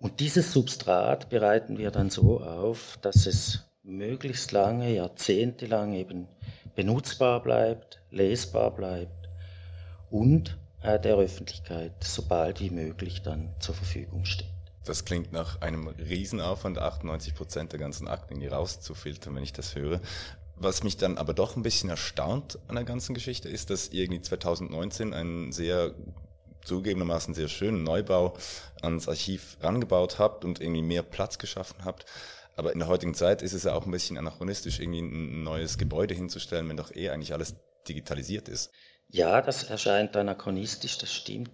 Und 0.00 0.20
dieses 0.20 0.52
Substrat 0.52 1.30
bereiten 1.30 1.78
wir 1.78 1.90
dann 1.90 2.10
so 2.10 2.40
auf, 2.40 2.98
dass 3.02 3.26
es 3.26 3.64
möglichst 3.82 4.52
lange, 4.52 4.94
jahrzehntelang 4.94 5.94
eben 5.94 6.28
benutzbar 6.74 7.42
bleibt, 7.42 8.00
lesbar 8.10 8.70
bleibt 8.74 9.28
und 10.10 10.58
äh, 10.82 10.98
der 10.98 11.16
Öffentlichkeit 11.16 11.92
so 12.02 12.22
bald 12.22 12.60
wie 12.60 12.70
möglich 12.70 13.22
dann 13.22 13.54
zur 13.60 13.74
Verfügung 13.74 14.24
steht. 14.24 14.53
Das 14.84 15.04
klingt 15.04 15.32
nach 15.32 15.60
einem 15.60 15.88
Riesenaufwand, 15.88 16.78
98 16.78 17.34
Prozent 17.34 17.72
der 17.72 17.80
ganzen 17.80 18.06
Akten 18.06 18.34
irgendwie 18.34 18.48
rauszufiltern, 18.48 19.34
wenn 19.34 19.42
ich 19.42 19.52
das 19.52 19.74
höre. 19.74 20.00
Was 20.56 20.84
mich 20.84 20.96
dann 20.96 21.18
aber 21.18 21.34
doch 21.34 21.56
ein 21.56 21.62
bisschen 21.62 21.90
erstaunt 21.90 22.58
an 22.68 22.76
der 22.76 22.84
ganzen 22.84 23.14
Geschichte 23.14 23.48
ist, 23.48 23.70
dass 23.70 23.88
irgendwie 23.88 24.20
2019 24.20 25.12
einen 25.12 25.52
sehr 25.52 25.94
zugegebenermaßen 26.64 27.34
sehr 27.34 27.48
schönen 27.48 27.82
Neubau 27.82 28.36
ans 28.82 29.08
Archiv 29.08 29.56
rangebaut 29.60 30.18
habt 30.18 30.44
und 30.44 30.60
irgendwie 30.60 30.82
mehr 30.82 31.02
Platz 31.02 31.38
geschaffen 31.38 31.84
habt. 31.84 32.06
Aber 32.56 32.72
in 32.72 32.78
der 32.78 32.88
heutigen 32.88 33.14
Zeit 33.14 33.42
ist 33.42 33.52
es 33.52 33.64
ja 33.64 33.74
auch 33.74 33.84
ein 33.84 33.90
bisschen 33.90 34.16
anachronistisch, 34.16 34.80
irgendwie 34.80 35.00
ein 35.00 35.42
neues 35.42 35.76
Gebäude 35.76 36.14
hinzustellen, 36.14 36.68
wenn 36.68 36.76
doch 36.76 36.94
eh 36.94 37.10
eigentlich 37.10 37.32
alles 37.32 37.56
digitalisiert 37.88 38.48
ist. 38.48 38.70
Ja, 39.08 39.42
das 39.42 39.64
erscheint 39.64 40.16
anachronistisch, 40.16 40.98
das 40.98 41.12
stimmt. 41.12 41.50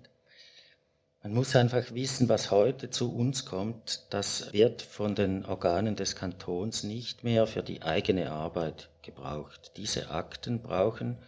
Man 1.22 1.34
muss 1.34 1.54
einfach 1.54 1.92
wissen, 1.92 2.30
was 2.30 2.50
heute 2.50 2.88
zu 2.88 3.14
uns 3.14 3.44
kommt, 3.44 4.06
das 4.08 4.54
wird 4.54 4.80
von 4.80 5.14
den 5.14 5.44
Organen 5.44 5.94
des 5.94 6.16
Kantons 6.16 6.82
nicht 6.82 7.24
mehr 7.24 7.46
für 7.46 7.62
die 7.62 7.82
eigene 7.82 8.32
Arbeit 8.32 8.88
gebraucht. 9.02 9.72
Diese 9.76 10.08
Akten 10.10 10.62
brauchen 10.62 11.18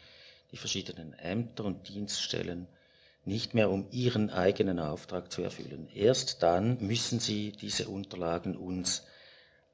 die 0.50 0.56
verschiedenen 0.56 1.12
Ämter 1.12 1.66
und 1.66 1.88
Dienststellen 1.88 2.68
nicht 3.26 3.52
mehr, 3.52 3.68
um 3.68 3.86
ihren 3.90 4.30
eigenen 4.30 4.78
Auftrag 4.78 5.30
zu 5.30 5.42
erfüllen. 5.42 5.90
Erst 5.94 6.42
dann 6.42 6.78
müssen 6.80 7.20
sie 7.20 7.52
diese 7.52 7.86
Unterlagen 7.88 8.56
uns 8.56 9.04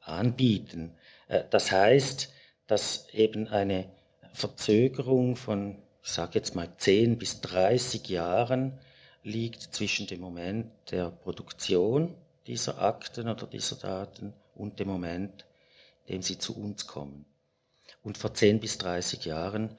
anbieten. 0.01 0.95
Äh, 1.29 1.45
das 1.49 1.71
heißt, 1.71 2.33
dass 2.67 3.09
eben 3.13 3.47
eine 3.47 3.89
Verzögerung 4.33 5.37
von, 5.37 5.77
ich 6.03 6.11
sage 6.11 6.33
jetzt 6.35 6.57
mal, 6.57 6.69
10 6.77 7.19
bis 7.19 7.41
30 7.41 8.09
Jahren 8.09 8.81
liegt 9.23 9.75
zwischen 9.75 10.07
dem 10.07 10.21
Moment 10.21 10.71
der 10.91 11.11
Produktion 11.11 12.15
dieser 12.47 12.81
Akten 12.81 13.29
oder 13.29 13.47
dieser 13.47 13.77
Daten 13.77 14.33
und 14.55 14.81
dem 14.81 14.89
Moment, 14.89 15.45
in 16.07 16.17
dem 16.17 16.23
sie 16.23 16.39
zu 16.39 16.57
uns 16.57 16.87
kommen. 16.87 17.27
Und 18.03 18.17
vor 18.17 18.33
10 18.33 18.61
bis 18.61 18.79
30 18.79 19.25
Jahren 19.25 19.77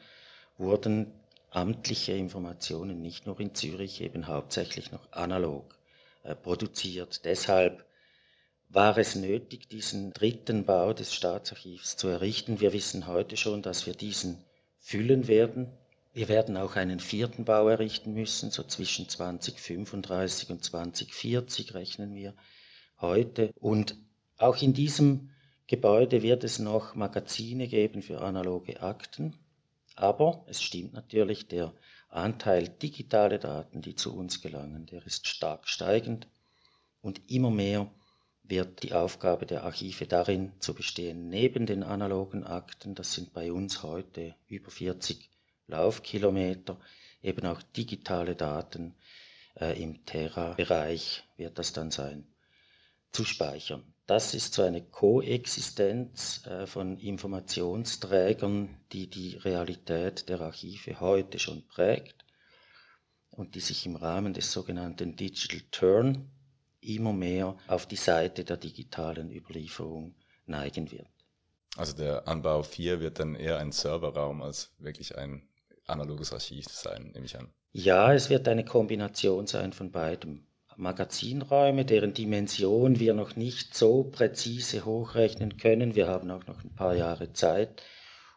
wurden 0.57 1.11
amtliche 1.51 2.13
Informationen 2.13 3.01
nicht 3.01 3.25
nur 3.25 3.39
in 3.39 3.55
Zürich, 3.55 4.01
eben 4.01 4.27
hauptsächlich 4.27 4.91
noch 4.91 5.11
analog 5.11 5.75
äh, 6.23 6.35
produziert. 6.35 7.25
Deshalb 7.25 7.85
war 8.67 8.97
es 8.97 9.15
nötig, 9.15 9.67
diesen 9.67 10.13
dritten 10.13 10.65
Bau 10.65 10.93
des 10.93 11.13
Staatsarchivs 11.15 11.97
zu 11.97 12.07
errichten. 12.07 12.59
Wir 12.59 12.71
wissen 12.71 13.07
heute 13.07 13.35
schon, 13.35 13.63
dass 13.63 13.87
wir 13.87 13.93
diesen 13.93 14.43
füllen 14.79 15.27
werden 15.27 15.71
wir 16.19 16.27
werden 16.27 16.57
auch 16.57 16.75
einen 16.75 16.99
vierten 16.99 17.45
Bau 17.45 17.69
errichten 17.69 18.13
müssen, 18.13 18.51
so 18.51 18.63
zwischen 18.63 19.07
2035 19.07 20.49
und 20.49 20.61
2040 20.61 21.73
rechnen 21.73 22.13
wir 22.13 22.35
heute. 22.99 23.53
Und 23.55 23.95
auch 24.37 24.61
in 24.61 24.73
diesem 24.73 25.29
Gebäude 25.65 26.21
wird 26.21 26.43
es 26.43 26.59
noch 26.59 26.93
Magazine 26.93 27.69
geben 27.69 28.01
für 28.01 28.19
analoge 28.19 28.81
Akten. 28.81 29.39
Aber 29.95 30.43
es 30.47 30.61
stimmt 30.61 30.91
natürlich, 30.91 31.47
der 31.47 31.73
Anteil 32.09 32.67
digitale 32.67 33.39
Daten, 33.39 33.81
die 33.81 33.95
zu 33.95 34.13
uns 34.13 34.41
gelangen, 34.41 34.87
der 34.87 35.05
ist 35.05 35.25
stark 35.25 35.69
steigend 35.69 36.27
und 36.99 37.31
immer 37.31 37.49
mehr 37.49 37.89
wird 38.43 38.83
die 38.83 38.91
Aufgabe 38.91 39.45
der 39.45 39.63
Archive 39.63 40.05
darin 40.05 40.51
zu 40.59 40.73
bestehen, 40.73 41.29
neben 41.29 41.65
den 41.65 41.81
analogen 41.81 42.43
Akten, 42.43 42.93
das 42.93 43.13
sind 43.13 43.31
bei 43.31 43.53
uns 43.53 43.83
heute 43.83 44.35
über 44.49 44.69
40 44.69 45.29
Laufkilometer, 45.69 46.79
eben 47.21 47.45
auch 47.45 47.61
digitale 47.61 48.35
Daten 48.35 48.95
äh, 49.59 49.81
im 49.81 50.05
Terra-Bereich 50.05 51.23
wird 51.37 51.57
das 51.57 51.73
dann 51.73 51.91
sein, 51.91 52.27
zu 53.11 53.25
speichern. 53.25 53.83
Das 54.05 54.33
ist 54.33 54.53
so 54.53 54.63
eine 54.63 54.81
Koexistenz 54.81 56.45
äh, 56.47 56.65
von 56.65 56.97
Informationsträgern, 56.97 58.77
die 58.91 59.07
die 59.07 59.37
Realität 59.37 60.29
der 60.29 60.41
Archive 60.41 60.99
heute 60.99 61.37
schon 61.37 61.67
prägt 61.67 62.25
und 63.29 63.55
die 63.55 63.59
sich 63.59 63.85
im 63.85 63.95
Rahmen 63.95 64.33
des 64.33 64.51
sogenannten 64.51 65.15
Digital 65.15 65.61
Turn 65.71 66.31
immer 66.81 67.13
mehr 67.13 67.57
auf 67.67 67.85
die 67.85 67.97
Seite 67.97 68.43
der 68.43 68.57
digitalen 68.57 69.31
Überlieferung 69.31 70.15
neigen 70.45 70.91
wird. 70.91 71.07
Also 71.77 71.95
der 71.95 72.27
Anbau 72.27 72.63
4 72.63 72.99
wird 72.99 73.19
dann 73.19 73.35
eher 73.35 73.59
ein 73.59 73.71
Serverraum 73.71 74.41
als 74.41 74.71
wirklich 74.79 75.17
ein 75.17 75.48
analoges 75.89 76.33
Archiv 76.33 76.65
sein, 76.67 77.11
nehme 77.13 77.25
ich 77.25 77.37
an. 77.37 77.49
Ja, 77.71 78.13
es 78.13 78.29
wird 78.29 78.47
eine 78.47 78.65
Kombination 78.65 79.47
sein 79.47 79.73
von 79.73 79.91
beidem. 79.91 80.45
Magazinräume, 80.79 81.85
deren 81.85 82.13
Dimension 82.13 82.99
wir 82.99 83.13
noch 83.13 83.35
nicht 83.35 83.75
so 83.75 84.03
präzise 84.03 84.85
hochrechnen 84.85 85.57
können. 85.57 85.93
Wir 85.95 86.07
haben 86.07 86.31
auch 86.31 86.47
noch 86.47 86.63
ein 86.63 86.73
paar 86.73 86.95
Jahre 86.95 87.33
Zeit. 87.33 87.83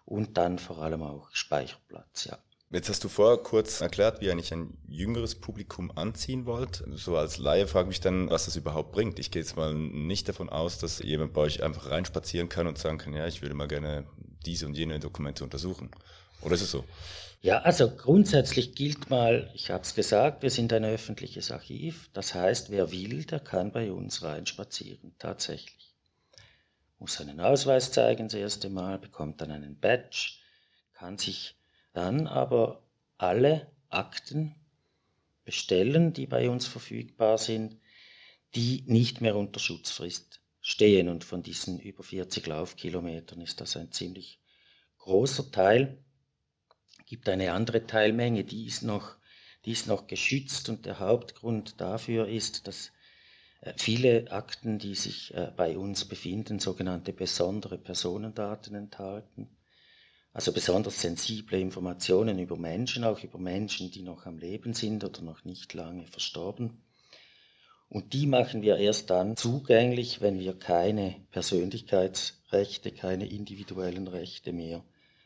Und 0.05 0.37
dann 0.37 0.59
vor 0.59 0.83
allem 0.83 1.03
auch 1.03 1.31
Speicherplatz, 1.33 2.25
ja. 2.25 2.39
Jetzt 2.71 2.89
hast 2.89 3.05
du 3.05 3.09
vorher 3.09 3.37
kurz 3.37 3.83
erklärt, 3.83 4.21
wie 4.21 4.27
ihr 4.27 4.33
eigentlich 4.33 4.53
ein 4.53 4.79
jüngeres 4.89 5.35
Publikum 5.35 5.93
anziehen 5.95 6.47
wollt. 6.47 6.83
So 6.95 7.19
als 7.19 7.37
Laie 7.37 7.67
frage 7.67 7.85
ich 7.85 7.89
mich 7.89 8.01
dann, 8.01 8.31
was 8.31 8.47
das 8.47 8.57
überhaupt 8.57 8.93
bringt. 8.93 9.19
Ich 9.19 9.31
gehe 9.31 9.43
jetzt 9.43 9.57
mal 9.57 9.75
nicht 9.75 10.27
davon 10.27 10.49
aus, 10.49 10.79
dass 10.79 10.99
jemand 11.01 11.35
bei 11.35 11.43
euch 11.43 11.63
einfach 11.63 11.91
reinspazieren 11.91 12.49
kann 12.49 12.67
und 12.67 12.79
sagen 12.79 12.97
kann, 12.97 13.13
ja, 13.13 13.27
ich 13.27 13.43
würde 13.43 13.55
mal 13.55 13.69
gerne 13.69 14.07
diese 14.47 14.67
und 14.67 14.75
jene 14.75 14.99
Dokumente 15.01 15.45
untersuchen. 15.45 15.91
Oder 16.41 16.55
ist 16.55 16.63
es 16.63 16.71
so? 16.71 16.85
Ja, 17.45 17.59
also 17.63 17.91
grundsätzlich 17.91 18.77
gilt 18.77 19.11
mal, 19.11 19.51
ich 19.53 19.73
habe 19.73 19.83
es 19.83 19.97
gesagt, 19.97 20.45
wir 20.45 20.51
sind 20.51 20.73
ein 20.73 20.85
öffentliches 20.85 21.51
Archiv. 21.51 22.09
Das 22.13 22.35
heißt, 22.35 22.71
wer 22.71 22.93
will, 22.93 23.25
der 23.25 23.41
kann 23.41 23.73
bei 23.73 23.91
uns 23.91 24.23
reinspazieren, 24.23 25.17
tatsächlich. 25.19 25.93
Muss 27.01 27.15
seinen 27.15 27.41
Ausweis 27.41 27.91
zeigen 27.91 28.29
das 28.29 28.35
erste 28.35 28.71
Mal, 28.71 28.97
bekommt 28.97 29.41
dann 29.41 29.51
einen 29.51 29.77
Badge, 29.77 30.35
kann 30.93 31.19
sich 31.19 31.57
dann 31.93 32.29
aber 32.29 32.85
alle 33.19 33.73
Akten 33.89 34.55
bestellen, 35.45 36.13
die 36.13 36.29
bei 36.29 36.49
uns 36.49 36.69
verfügbar 36.69 37.39
sind, 37.39 37.77
die 38.55 38.85
nicht 38.87 39.21
mehr 39.21 39.35
unter 39.35 39.59
Schutzfrist 39.59 40.41
stehen. 40.61 41.09
Und 41.09 41.25
von 41.25 41.43
diesen 41.43 41.81
über 41.81 42.05
40 42.05 42.47
Laufkilometern 42.47 43.41
ist 43.41 43.61
das 43.61 43.77
ein 43.77 43.91
ziemlich 43.91 44.39
großer 44.99 45.51
Teil. 45.51 45.99
Gibt 47.13 47.29
eine 47.29 47.53
andere 47.53 47.87
Teilmenge, 47.87 48.43
die 48.43 48.65
ist 48.67 48.83
noch, 48.83 49.17
die 49.67 49.73
ist 49.73 49.87
noch 49.87 50.07
geschützt 50.07 50.69
und 50.71 50.87
der 50.87 50.99
Hauptgrund 50.99 51.81
dafür 51.81 52.27
ist, 52.27 52.67
dass 52.67 52.91
äh, 53.61 53.75
viele 53.77 54.33
Akten, 54.33 54.79
die 54.79 54.95
sich 54.95 55.35
äh, 55.35 55.53
bei 55.57 55.77
uns 55.77 56.07
befinden, 56.07 56.59
sogenannte 56.59 57.13
besondere 57.13 57.77
Personendaten 57.77 58.75
enthalten 58.75 59.49
also 60.35 60.53
besonders 60.53 61.01
sensible 61.01 61.61
Informationen 61.61 62.39
über 62.39 62.57
Menschen, 62.57 63.05
auch 63.05 63.23
über 63.23 63.39
Menschen, 63.39 63.91
die 63.91 64.03
noch 64.03 64.25
am 64.25 64.39
Leben 64.39 64.73
sind 64.73 65.05
oder 65.05 65.21
noch 65.21 65.45
nicht 65.45 65.75
lange 65.75 66.07
verstorben. 66.07 66.83
Und 67.91 68.15
die 68.15 68.27
machen 68.27 68.63
wir 68.63 68.79
erst 68.79 69.11
dann 69.11 69.37
zugänglich, 69.37 70.23
wenn 70.23 70.39
wir 70.39 70.59
keine 70.59 71.17
Persönlichkeitsrechte, 71.31 72.93
keine 72.93 73.29
individuellen 73.29 74.09
Rechte 74.09 74.55
mehr 74.55 74.83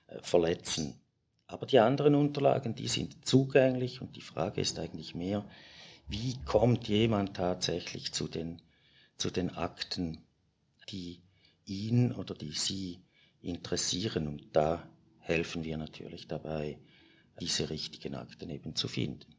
äh, 0.08 0.18
verletzen. 0.22 1.00
Aber 1.46 1.66
die 1.66 1.78
anderen 1.78 2.14
Unterlagen, 2.14 2.74
die 2.74 2.88
sind 2.88 3.24
zugänglich 3.26 4.00
und 4.00 4.16
die 4.16 4.22
Frage 4.22 4.60
ist 4.60 4.78
eigentlich 4.78 5.14
mehr, 5.14 5.48
wie 6.08 6.36
kommt 6.44 6.88
jemand 6.88 7.36
tatsächlich 7.36 8.12
zu 8.12 8.28
den, 8.28 8.62
zu 9.16 9.30
den 9.30 9.50
Akten, 9.50 10.24
die 10.88 11.22
ihn 11.64 12.12
oder 12.12 12.34
die 12.34 12.52
sie 12.52 13.00
interessieren. 13.40 14.26
Und 14.28 14.54
da 14.54 14.88
helfen 15.18 15.64
wir 15.64 15.76
natürlich 15.76 16.26
dabei, 16.28 16.78
diese 17.40 17.70
richtigen 17.70 18.14
Akten 18.14 18.50
eben 18.50 18.74
zu 18.74 18.88
finden. 18.88 19.34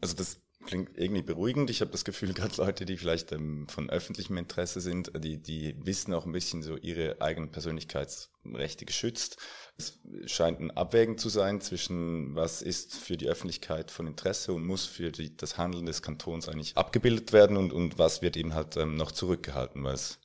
Also 0.00 0.14
das 0.14 0.40
klingt 0.64 0.96
irgendwie 0.96 1.22
beruhigend. 1.22 1.70
Ich 1.70 1.80
habe 1.80 1.90
das 1.90 2.04
Gefühl, 2.04 2.32
gerade 2.34 2.54
Leute, 2.56 2.84
die 2.84 2.96
vielleicht 2.96 3.32
ähm, 3.32 3.66
von 3.68 3.90
öffentlichem 3.90 4.36
Interesse 4.36 4.80
sind, 4.80 5.12
die, 5.22 5.38
die 5.38 5.74
wissen 5.84 6.14
auch 6.14 6.26
ein 6.26 6.32
bisschen 6.32 6.62
so 6.62 6.76
ihre 6.76 7.20
eigenen 7.20 7.50
Persönlichkeitsrechte 7.50 8.84
geschützt. 8.84 9.38
Es 9.78 9.98
scheint 10.26 10.60
ein 10.60 10.70
Abwägen 10.70 11.18
zu 11.18 11.28
sein 11.28 11.60
zwischen, 11.60 12.34
was 12.34 12.62
ist 12.62 12.94
für 12.94 13.16
die 13.16 13.28
Öffentlichkeit 13.28 13.90
von 13.90 14.06
Interesse 14.06 14.52
und 14.52 14.66
muss 14.66 14.86
für 14.86 15.10
die, 15.10 15.36
das 15.36 15.56
Handeln 15.56 15.86
des 15.86 16.02
Kantons 16.02 16.48
eigentlich 16.48 16.76
abgebildet 16.76 17.32
werden 17.32 17.56
und, 17.56 17.72
und 17.72 17.98
was 17.98 18.22
wird 18.22 18.36
eben 18.36 18.54
halt 18.54 18.76
ähm, 18.76 18.96
noch 18.96 19.12
zurückgehalten, 19.12 19.82
weil 19.82 19.94
es 19.94 20.18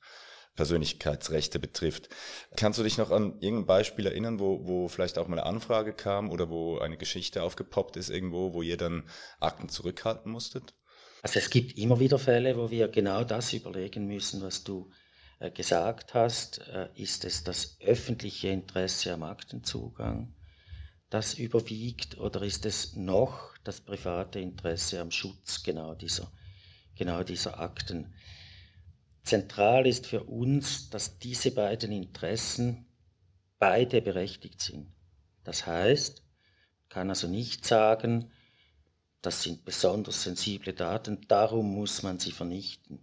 Persönlichkeitsrechte 0.55 1.59
betrifft. 1.59 2.09
Kannst 2.55 2.79
du 2.79 2.83
dich 2.83 2.97
noch 2.97 3.11
an 3.11 3.39
irgendein 3.39 3.65
Beispiel 3.65 4.05
erinnern, 4.05 4.39
wo, 4.39 4.65
wo 4.65 4.87
vielleicht 4.87 5.17
auch 5.17 5.27
mal 5.27 5.39
eine 5.39 5.47
Anfrage 5.47 5.93
kam 5.93 6.29
oder 6.29 6.49
wo 6.49 6.79
eine 6.79 6.97
Geschichte 6.97 7.43
aufgepoppt 7.43 7.97
ist 7.97 8.09
irgendwo, 8.09 8.53
wo 8.53 8.61
ihr 8.61 8.77
dann 8.77 9.03
Akten 9.39 9.69
zurückhalten 9.69 10.31
musstet? 10.31 10.73
Also 11.21 11.39
es 11.39 11.49
gibt 11.49 11.77
immer 11.77 11.99
wieder 11.99 12.19
Fälle, 12.19 12.55
wo 12.55 12.69
wir 12.69 12.87
genau 12.87 13.23
das 13.23 13.51
überlegen 13.51 14.05
müssen, 14.05 14.41
was 14.41 14.63
du 14.63 14.91
äh, 15.39 15.51
gesagt 15.51 16.13
hast. 16.13 16.59
Äh, 16.67 16.89
ist 16.95 17.25
es 17.25 17.43
das 17.43 17.77
öffentliche 17.81 18.49
Interesse 18.49 19.13
am 19.13 19.23
Aktenzugang, 19.23 20.35
das 21.09 21.33
überwiegt, 21.33 22.17
oder 22.19 22.41
ist 22.43 22.65
es 22.65 22.95
noch 22.95 23.57
das 23.63 23.81
private 23.81 24.39
Interesse 24.39 25.01
am 25.01 25.11
Schutz 25.11 25.63
genau 25.63 25.95
dieser, 25.95 26.31
genau 26.95 27.23
dieser 27.23 27.59
Akten? 27.59 28.13
Zentral 29.25 29.87
ist 29.87 30.05
für 30.05 30.23
uns, 30.23 30.91
dass 30.91 31.17
diese 31.17 31.49
beiden 31.49 31.91
Interessen 31.91 32.85
beide 33.57 34.01
berechtigt 34.01 34.61
sind. 34.61 34.93
Das 35.43 35.65
heißt, 35.65 36.23
man 36.81 36.89
kann 36.89 37.09
also 37.09 37.27
nicht 37.27 37.65
sagen, 37.65 38.31
das 39.23 39.41
sind 39.41 39.65
besonders 39.65 40.21
sensible 40.21 40.73
Daten, 40.73 41.25
darum 41.27 41.73
muss 41.73 42.03
man 42.03 42.19
sie 42.19 42.31
vernichten, 42.31 42.99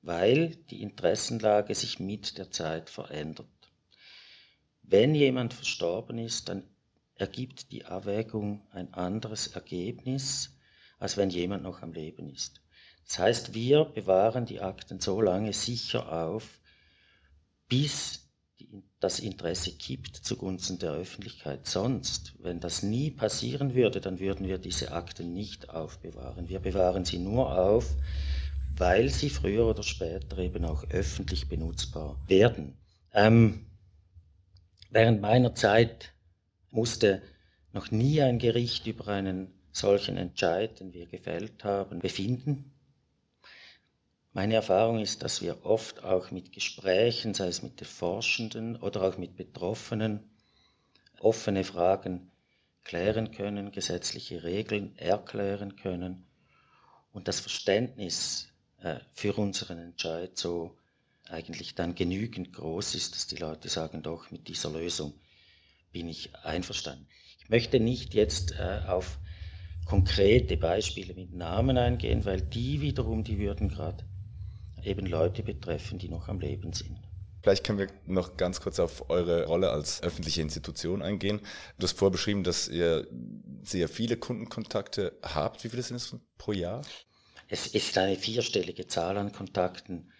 weil 0.00 0.56
die 0.70 0.80
Interessenlage 0.80 1.74
sich 1.74 2.00
mit 2.00 2.38
der 2.38 2.50
Zeit 2.50 2.88
verändert. 2.88 3.46
Wenn 4.82 5.14
jemand 5.14 5.52
verstorben 5.52 6.16
ist, 6.16 6.48
dann 6.48 6.64
ergibt 7.16 7.70
die 7.70 7.84
Abwägung 7.84 8.66
ein 8.70 8.94
anderes 8.94 9.48
Ergebnis, 9.48 10.56
als 10.98 11.18
wenn 11.18 11.28
jemand 11.28 11.62
noch 11.62 11.82
am 11.82 11.92
Leben 11.92 12.30
ist. 12.30 12.63
Das 13.06 13.18
heißt, 13.18 13.54
wir 13.54 13.84
bewahren 13.84 14.46
die 14.46 14.60
Akten 14.60 15.00
so 15.00 15.20
lange 15.20 15.52
sicher 15.52 16.12
auf, 16.12 16.60
bis 17.68 18.24
das 19.00 19.20
Interesse 19.20 19.72
kippt 19.72 20.16
zugunsten 20.16 20.78
der 20.78 20.92
Öffentlichkeit. 20.92 21.66
Sonst, 21.66 22.34
wenn 22.38 22.60
das 22.60 22.82
nie 22.82 23.10
passieren 23.10 23.74
würde, 23.74 24.00
dann 24.00 24.18
würden 24.18 24.48
wir 24.48 24.58
diese 24.58 24.92
Akten 24.92 25.34
nicht 25.34 25.68
aufbewahren. 25.70 26.48
Wir 26.48 26.60
bewahren 26.60 27.04
sie 27.04 27.18
nur 27.18 27.58
auf, 27.58 27.94
weil 28.76 29.10
sie 29.10 29.30
früher 29.30 29.66
oder 29.66 29.82
später 29.82 30.38
eben 30.38 30.64
auch 30.64 30.84
öffentlich 30.90 31.48
benutzbar 31.48 32.18
werden. 32.26 32.78
Ähm, 33.12 33.66
während 34.90 35.20
meiner 35.20 35.54
Zeit 35.54 36.12
musste 36.70 37.22
noch 37.72 37.90
nie 37.90 38.22
ein 38.22 38.38
Gericht 38.38 38.86
über 38.86 39.08
einen 39.08 39.52
solchen 39.70 40.16
Entscheid, 40.16 40.80
den 40.80 40.92
wir 40.92 41.06
gefällt 41.06 41.64
haben, 41.64 41.98
befinden. 41.98 42.73
Meine 44.36 44.54
Erfahrung 44.54 44.98
ist, 44.98 45.22
dass 45.22 45.42
wir 45.42 45.64
oft 45.64 46.02
auch 46.02 46.32
mit 46.32 46.50
Gesprächen, 46.50 47.34
sei 47.34 47.46
es 47.46 47.62
mit 47.62 47.78
den 47.78 47.86
Forschenden 47.86 48.74
oder 48.74 49.02
auch 49.02 49.16
mit 49.16 49.36
Betroffenen, 49.36 50.28
offene 51.20 51.62
Fragen 51.62 52.32
klären 52.82 53.30
können, 53.30 53.70
gesetzliche 53.70 54.42
Regeln 54.42 54.98
erklären 54.98 55.76
können 55.76 56.26
und 57.12 57.28
das 57.28 57.38
Verständnis 57.38 58.48
äh, 58.80 58.96
für 59.12 59.34
unseren 59.34 59.78
Entscheid 59.78 60.36
so 60.36 60.76
eigentlich 61.28 61.76
dann 61.76 61.94
genügend 61.94 62.52
groß 62.54 62.96
ist, 62.96 63.14
dass 63.14 63.28
die 63.28 63.36
Leute 63.36 63.68
sagen, 63.68 64.02
doch, 64.02 64.32
mit 64.32 64.48
dieser 64.48 64.70
Lösung 64.70 65.14
bin 65.92 66.08
ich 66.08 66.34
einverstanden. 66.34 67.06
Ich 67.38 67.50
möchte 67.50 67.78
nicht 67.78 68.14
jetzt 68.14 68.50
äh, 68.58 68.80
auf 68.88 69.20
konkrete 69.86 70.56
Beispiele 70.56 71.14
mit 71.14 71.32
Namen 71.32 71.78
eingehen, 71.78 72.24
weil 72.24 72.42
die 72.42 72.80
wiederum, 72.80 73.22
die 73.22 73.38
würden 73.38 73.68
gerade 73.68 74.04
eben 74.84 75.06
Leute 75.06 75.42
betreffen, 75.42 75.98
die 75.98 76.08
noch 76.08 76.28
am 76.28 76.40
Leben 76.40 76.72
sind. 76.72 76.98
Vielleicht 77.42 77.64
können 77.64 77.78
wir 77.78 77.88
noch 78.06 78.38
ganz 78.38 78.60
kurz 78.60 78.78
auf 78.78 79.10
eure 79.10 79.44
Rolle 79.46 79.70
als 79.70 80.02
öffentliche 80.02 80.40
Institution 80.40 81.02
eingehen. 81.02 81.40
Du 81.78 81.84
hast 81.84 81.98
vorbeschrieben, 81.98 82.42
dass 82.42 82.68
ihr 82.68 83.06
sehr 83.62 83.90
viele 83.90 84.16
Kundenkontakte 84.16 85.18
habt. 85.22 85.62
Wie 85.62 85.68
viele 85.68 85.82
sind 85.82 85.96
es 85.96 86.16
pro 86.38 86.52
Jahr? 86.52 86.82
Es 87.48 87.66
ist 87.66 87.98
eine 87.98 88.16
vierstellige 88.16 88.86
Zahl 88.86 89.18
an 89.18 89.32
Kontakten. 89.32 90.10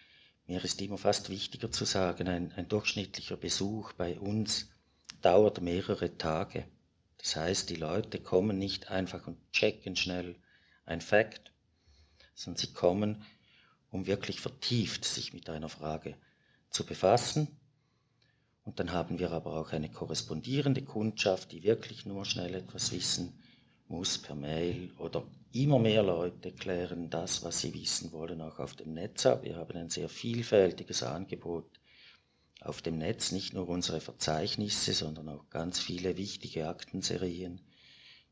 Mir 0.46 0.62
ist 0.62 0.82
immer 0.82 0.98
fast 0.98 1.30
wichtiger 1.30 1.70
zu 1.70 1.86
sagen, 1.86 2.28
ein, 2.28 2.52
ein 2.52 2.68
durchschnittlicher 2.68 3.38
Besuch 3.38 3.94
bei 3.94 4.18
uns 4.18 4.68
dauert 5.22 5.62
mehrere 5.62 6.18
Tage. 6.18 6.66
Das 7.16 7.36
heißt, 7.36 7.70
die 7.70 7.76
Leute 7.76 8.20
kommen 8.20 8.58
nicht 8.58 8.90
einfach 8.90 9.26
und 9.26 9.38
checken 9.50 9.96
schnell 9.96 10.36
ein 10.84 11.00
Fakt, 11.00 11.52
sondern 12.34 12.58
sie 12.58 12.74
kommen 12.74 13.24
um 13.94 14.08
wirklich 14.08 14.40
vertieft 14.40 15.04
sich 15.04 15.32
mit 15.32 15.48
einer 15.48 15.68
Frage 15.68 16.16
zu 16.68 16.84
befassen. 16.84 17.46
Und 18.64 18.80
dann 18.80 18.90
haben 18.90 19.20
wir 19.20 19.30
aber 19.30 19.54
auch 19.54 19.70
eine 19.70 19.88
korrespondierende 19.88 20.82
Kundschaft, 20.82 21.52
die 21.52 21.62
wirklich 21.62 22.04
nur 22.04 22.24
schnell 22.24 22.56
etwas 22.56 22.90
wissen 22.90 23.38
muss 23.86 24.18
per 24.18 24.34
Mail 24.34 24.90
oder 24.98 25.24
immer 25.52 25.78
mehr 25.78 26.02
Leute 26.02 26.50
klären 26.50 27.08
das, 27.08 27.44
was 27.44 27.60
sie 27.60 27.72
wissen 27.72 28.10
wollen, 28.10 28.40
auch 28.40 28.58
auf 28.58 28.74
dem 28.74 28.94
Netz 28.94 29.26
ab. 29.26 29.44
Wir 29.44 29.54
haben 29.54 29.76
ein 29.76 29.90
sehr 29.90 30.08
vielfältiges 30.08 31.04
Angebot 31.04 31.70
auf 32.62 32.82
dem 32.82 32.98
Netz, 32.98 33.30
nicht 33.30 33.54
nur 33.54 33.68
unsere 33.68 34.00
Verzeichnisse, 34.00 34.92
sondern 34.92 35.28
auch 35.28 35.50
ganz 35.50 35.78
viele 35.78 36.16
wichtige 36.16 36.66
Aktenserien, 36.66 37.60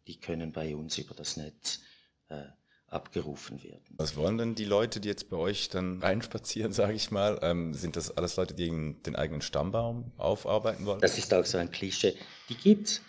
die 0.09 0.19
können 0.19 0.51
bei 0.51 0.75
uns 0.75 0.99
über 0.99 1.15
das 1.15 1.37
Netz 1.37 1.83
äh, 2.31 2.47
abgerufen 2.93 3.63
werden. 3.63 3.83
Was 3.97 4.17
wollen 4.17 4.39
denn 4.39 4.55
die 4.55 4.65
Leute, 4.65 5.01
die 5.01 5.09
jetzt 5.09 5.31
bei 5.31 5.37
euch 5.37 5.69
dann 5.69 6.01
reinspazieren, 6.01 6.73
sage 6.73 6.95
ich 6.95 7.11
mal? 7.11 7.39
Ähm, 7.43 7.75
sind 7.75 7.97
das 7.97 8.17
alles 8.17 8.37
Leute, 8.37 8.55
die 8.55 8.69
den 8.69 9.17
eigenen 9.17 9.43
Stammbaum 9.43 10.13
aufarbeiten 10.17 10.87
wollen? 10.87 11.01
Das 11.01 11.19
ist 11.19 11.33
auch 11.35 11.45
so 11.45 11.59
ein 11.59 11.71
Klischee. 11.71 12.15
Die 12.49 12.57
gibt's. 12.57 13.03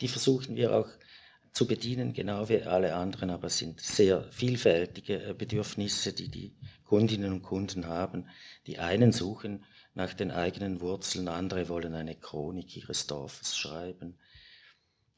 Die 0.00 0.08
versuchen 0.08 0.56
wir 0.56 0.74
auch 0.74 0.88
zu 1.52 1.68
bedienen, 1.68 2.12
genau 2.12 2.48
wie 2.48 2.62
alle 2.62 2.96
anderen, 2.96 3.30
aber 3.30 3.46
es 3.46 3.58
sind 3.58 3.80
sehr 3.80 4.24
vielfältige 4.24 5.22
äh, 5.22 5.34
Bedürfnisse, 5.34 6.12
die 6.12 6.28
die 6.28 6.56
Kundinnen 6.84 7.32
und 7.32 7.42
Kunden 7.42 7.86
haben. 7.86 8.28
Die 8.66 8.78
einen 8.78 9.12
suchen 9.12 9.64
nach 9.94 10.14
den 10.14 10.32
eigenen 10.32 10.80
Wurzeln, 10.80 11.28
andere 11.28 11.68
wollen 11.68 11.94
eine 11.94 12.16
Chronik 12.16 12.76
ihres 12.76 13.06
Dorfes 13.06 13.56
schreiben. 13.56 14.18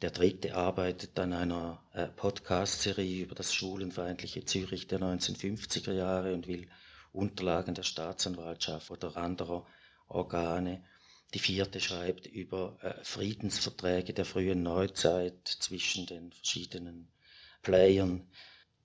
Der 0.03 0.11
dritte 0.11 0.55
arbeitet 0.55 1.19
an 1.19 1.33
einer 1.33 1.83
äh, 1.95 2.09
Podcast-Serie 2.09 3.23
über 3.25 3.35
das 3.35 3.55
schwulenfeindliche 3.55 4.45
Zürich 4.45 4.89
der 4.89 5.01
1950er 5.01 5.93
Jahre 5.93 6.35
und 6.35 6.47
will 6.47 6.69
Unterlagen 7.15 7.75
der 7.75 7.83
Staatsanwaltschaft 7.83 8.91
oder 8.91 9.17
anderer 9.17 9.67
Organe. 10.07 10.85
Die 11.33 11.39
vierte 11.39 11.81
schreibt 11.81 12.27
über 12.27 12.77
äh, 12.83 12.93
Friedensverträge 13.05 14.13
der 14.13 14.27
frühen 14.27 14.63
Neuzeit 14.63 15.49
zwischen 15.49 16.05
den 16.05 16.31
verschiedenen 16.31 17.09
Playern. 17.63 18.29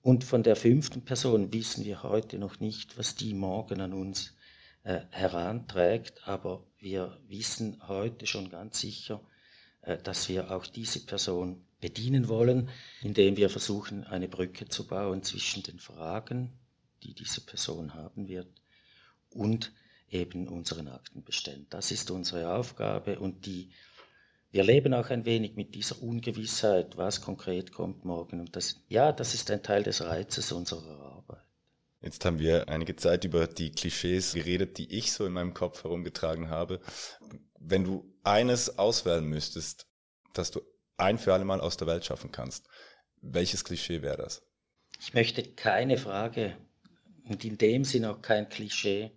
Und 0.02 0.24
von 0.24 0.44
der 0.44 0.56
fünften 0.56 1.04
Person 1.04 1.52
wissen 1.52 1.84
wir 1.84 2.04
heute 2.04 2.40
noch 2.40 2.62
nicht, 2.62 2.98
was 2.98 3.16
die 3.16 3.34
morgen 3.34 3.82
an 3.82 3.92
uns 3.92 4.34
äh, 4.84 5.02
heranträgt, 5.10 6.26
aber 6.26 6.66
wir 6.80 7.20
wissen 7.28 7.86
heute 7.90 8.28
schon 8.28 8.50
ganz 8.50 8.80
sicher, 8.80 9.20
dass 10.04 10.30
wir 10.30 10.52
auch 10.52 10.66
diese 10.66 11.06
Person 11.06 11.66
bedienen 11.80 12.28
wollen, 12.28 12.70
indem 13.02 13.38
wir 13.38 13.50
versuchen, 13.50 14.04
eine 14.04 14.28
Brücke 14.28 14.68
zu 14.68 14.88
bauen 14.88 15.24
zwischen 15.24 15.64
den 15.64 15.80
Fragen, 15.80 16.54
die 17.04 17.14
diese 17.14 17.42
Person 17.42 17.94
haben 17.94 18.28
wird, 18.28 18.48
und 19.32 19.74
eben 20.10 20.48
unseren 20.48 20.88
Aktenbeständen. 20.88 21.68
Das 21.70 21.92
ist 21.92 22.12
unsere 22.12 22.54
Aufgabe 22.54 23.20
und 23.20 23.46
die, 23.46 23.72
wir 24.52 24.64
leben 24.64 24.94
auch 24.94 25.10
ein 25.10 25.26
wenig 25.26 25.56
mit 25.56 25.74
dieser 25.74 26.02
Ungewissheit, 26.04 26.98
was 26.98 27.22
konkret 27.22 27.72
kommt 27.72 28.04
morgen. 28.06 28.42
Und 28.42 28.56
das, 28.56 28.84
ja, 28.90 29.12
das 29.12 29.34
ist 29.34 29.50
ein 29.50 29.64
Teil 29.64 29.84
des 29.84 30.02
Reizes 30.02 30.52
unserer 30.52 31.00
Arbeit. 31.00 31.42
Jetzt 32.02 32.26
haben 32.26 32.40
wir 32.40 32.68
einige 32.68 32.96
Zeit 32.96 33.24
über 33.24 33.48
die 33.48 33.72
Klischees 33.72 34.34
geredet, 34.34 34.78
die 34.78 34.92
ich 34.94 35.14
so 35.14 35.26
in 35.26 35.34
meinem 35.34 35.54
Kopf 35.54 35.84
herumgetragen 35.84 36.50
habe. 36.50 36.82
Wenn 37.60 37.84
du 37.84 38.11
eines 38.24 38.78
auswählen 38.78 39.26
müsstest, 39.26 39.88
dass 40.34 40.52
du 40.52 40.62
ein 40.98 41.18
für 41.18 41.34
alle 41.34 41.46
Mal 41.46 41.62
aus 41.62 41.78
der 41.78 41.88
Welt 41.88 42.06
schaffen 42.06 42.32
kannst, 42.32 42.68
welches 43.22 43.64
Klischee 43.64 44.02
wäre 44.02 44.18
das? 44.18 44.44
Ich 45.00 45.14
möchte 45.14 45.44
keine 45.44 45.98
Frage 45.98 46.58
und 47.28 47.44
in 47.44 47.58
dem 47.58 47.86
Sinn 47.86 48.06
auch 48.06 48.22
kein 48.22 48.50
Klischee 48.50 49.12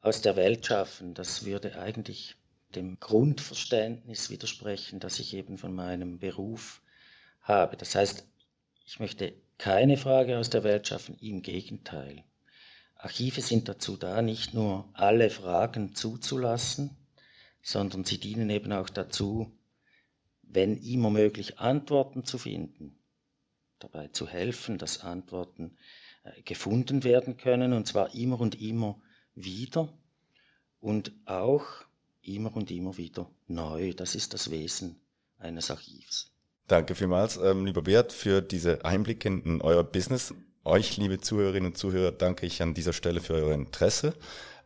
aus 0.00 0.20
der 0.20 0.36
Welt 0.36 0.66
schaffen. 0.66 1.14
Das 1.14 1.44
würde 1.44 1.78
eigentlich 1.78 2.36
dem 2.74 3.00
Grundverständnis 3.00 4.30
widersprechen, 4.30 5.00
das 5.00 5.18
ich 5.18 5.34
eben 5.34 5.58
von 5.58 5.74
meinem 5.74 6.18
Beruf 6.18 6.82
habe. 7.40 7.76
Das 7.76 7.94
heißt, 7.94 8.26
ich 8.84 9.00
möchte 9.00 9.34
keine 9.56 9.96
Frage 9.96 10.38
aus 10.38 10.50
der 10.50 10.64
Welt 10.64 10.86
schaffen, 10.86 11.16
im 11.20 11.42
Gegenteil. 11.42 12.24
Archive 12.94 13.40
sind 13.40 13.68
dazu 13.68 13.96
da, 13.96 14.22
nicht 14.22 14.54
nur 14.54 14.88
alle 14.92 15.30
Fragen 15.30 15.94
zuzulassen, 15.94 16.96
sondern 17.62 18.04
sie 18.04 18.18
dienen 18.18 18.50
eben 18.50 18.72
auch 18.72 18.88
dazu, 18.88 19.52
wenn 20.42 20.76
immer 20.76 21.10
möglich 21.10 21.58
Antworten 21.58 22.24
zu 22.24 22.38
finden, 22.38 22.98
dabei 23.78 24.08
zu 24.08 24.26
helfen, 24.26 24.78
dass 24.78 25.00
Antworten 25.00 25.76
äh, 26.24 26.42
gefunden 26.42 27.04
werden 27.04 27.36
können, 27.36 27.72
und 27.72 27.86
zwar 27.86 28.14
immer 28.14 28.40
und 28.40 28.60
immer 28.60 29.00
wieder 29.34 29.92
und 30.80 31.12
auch 31.26 31.64
immer 32.22 32.54
und 32.56 32.70
immer 32.70 32.96
wieder 32.96 33.30
neu. 33.46 33.92
Das 33.94 34.14
ist 34.14 34.34
das 34.34 34.50
Wesen 34.50 35.00
eines 35.38 35.70
Archivs. 35.70 36.30
Danke 36.66 36.94
vielmals, 36.94 37.38
ähm, 37.38 37.64
lieber 37.64 37.82
Beat, 37.82 38.12
für 38.12 38.42
diese 38.42 38.84
Einblicke 38.84 39.28
in 39.28 39.62
euer 39.62 39.84
Business. 39.84 40.34
Euch, 40.64 40.98
liebe 40.98 41.18
Zuhörerinnen 41.18 41.70
und 41.72 41.78
Zuhörer, 41.78 42.12
danke 42.12 42.44
ich 42.44 42.60
an 42.60 42.74
dieser 42.74 42.92
Stelle 42.92 43.20
für 43.20 43.34
euer 43.34 43.54
Interesse. 43.54 44.14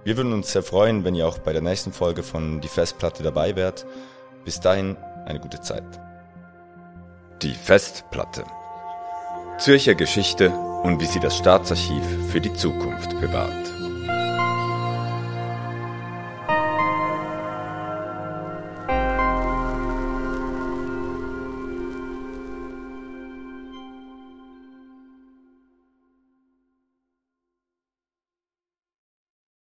Wir 0.04 0.16
würden 0.18 0.34
uns 0.34 0.52
sehr 0.52 0.62
freuen, 0.62 1.04
wenn 1.04 1.14
ihr 1.14 1.26
auch 1.26 1.38
bei 1.38 1.54
der 1.54 1.62
nächsten 1.62 1.94
Folge 1.94 2.22
von 2.22 2.60
Die 2.60 2.68
Festplatte 2.68 3.22
dabei 3.22 3.56
wärt. 3.56 3.86
Bis 4.44 4.60
dahin 4.60 4.98
eine 5.24 5.40
gute 5.40 5.62
Zeit. 5.62 5.98
Die 7.40 7.54
Festplatte. 7.54 8.44
Zürcher 9.58 9.94
Geschichte 9.94 10.50
und 10.50 11.00
wie 11.00 11.06
sie 11.06 11.20
das 11.20 11.38
Staatsarchiv 11.38 12.04
für 12.30 12.42
die 12.42 12.52
Zukunft 12.52 13.18
bewahrt. 13.18 13.63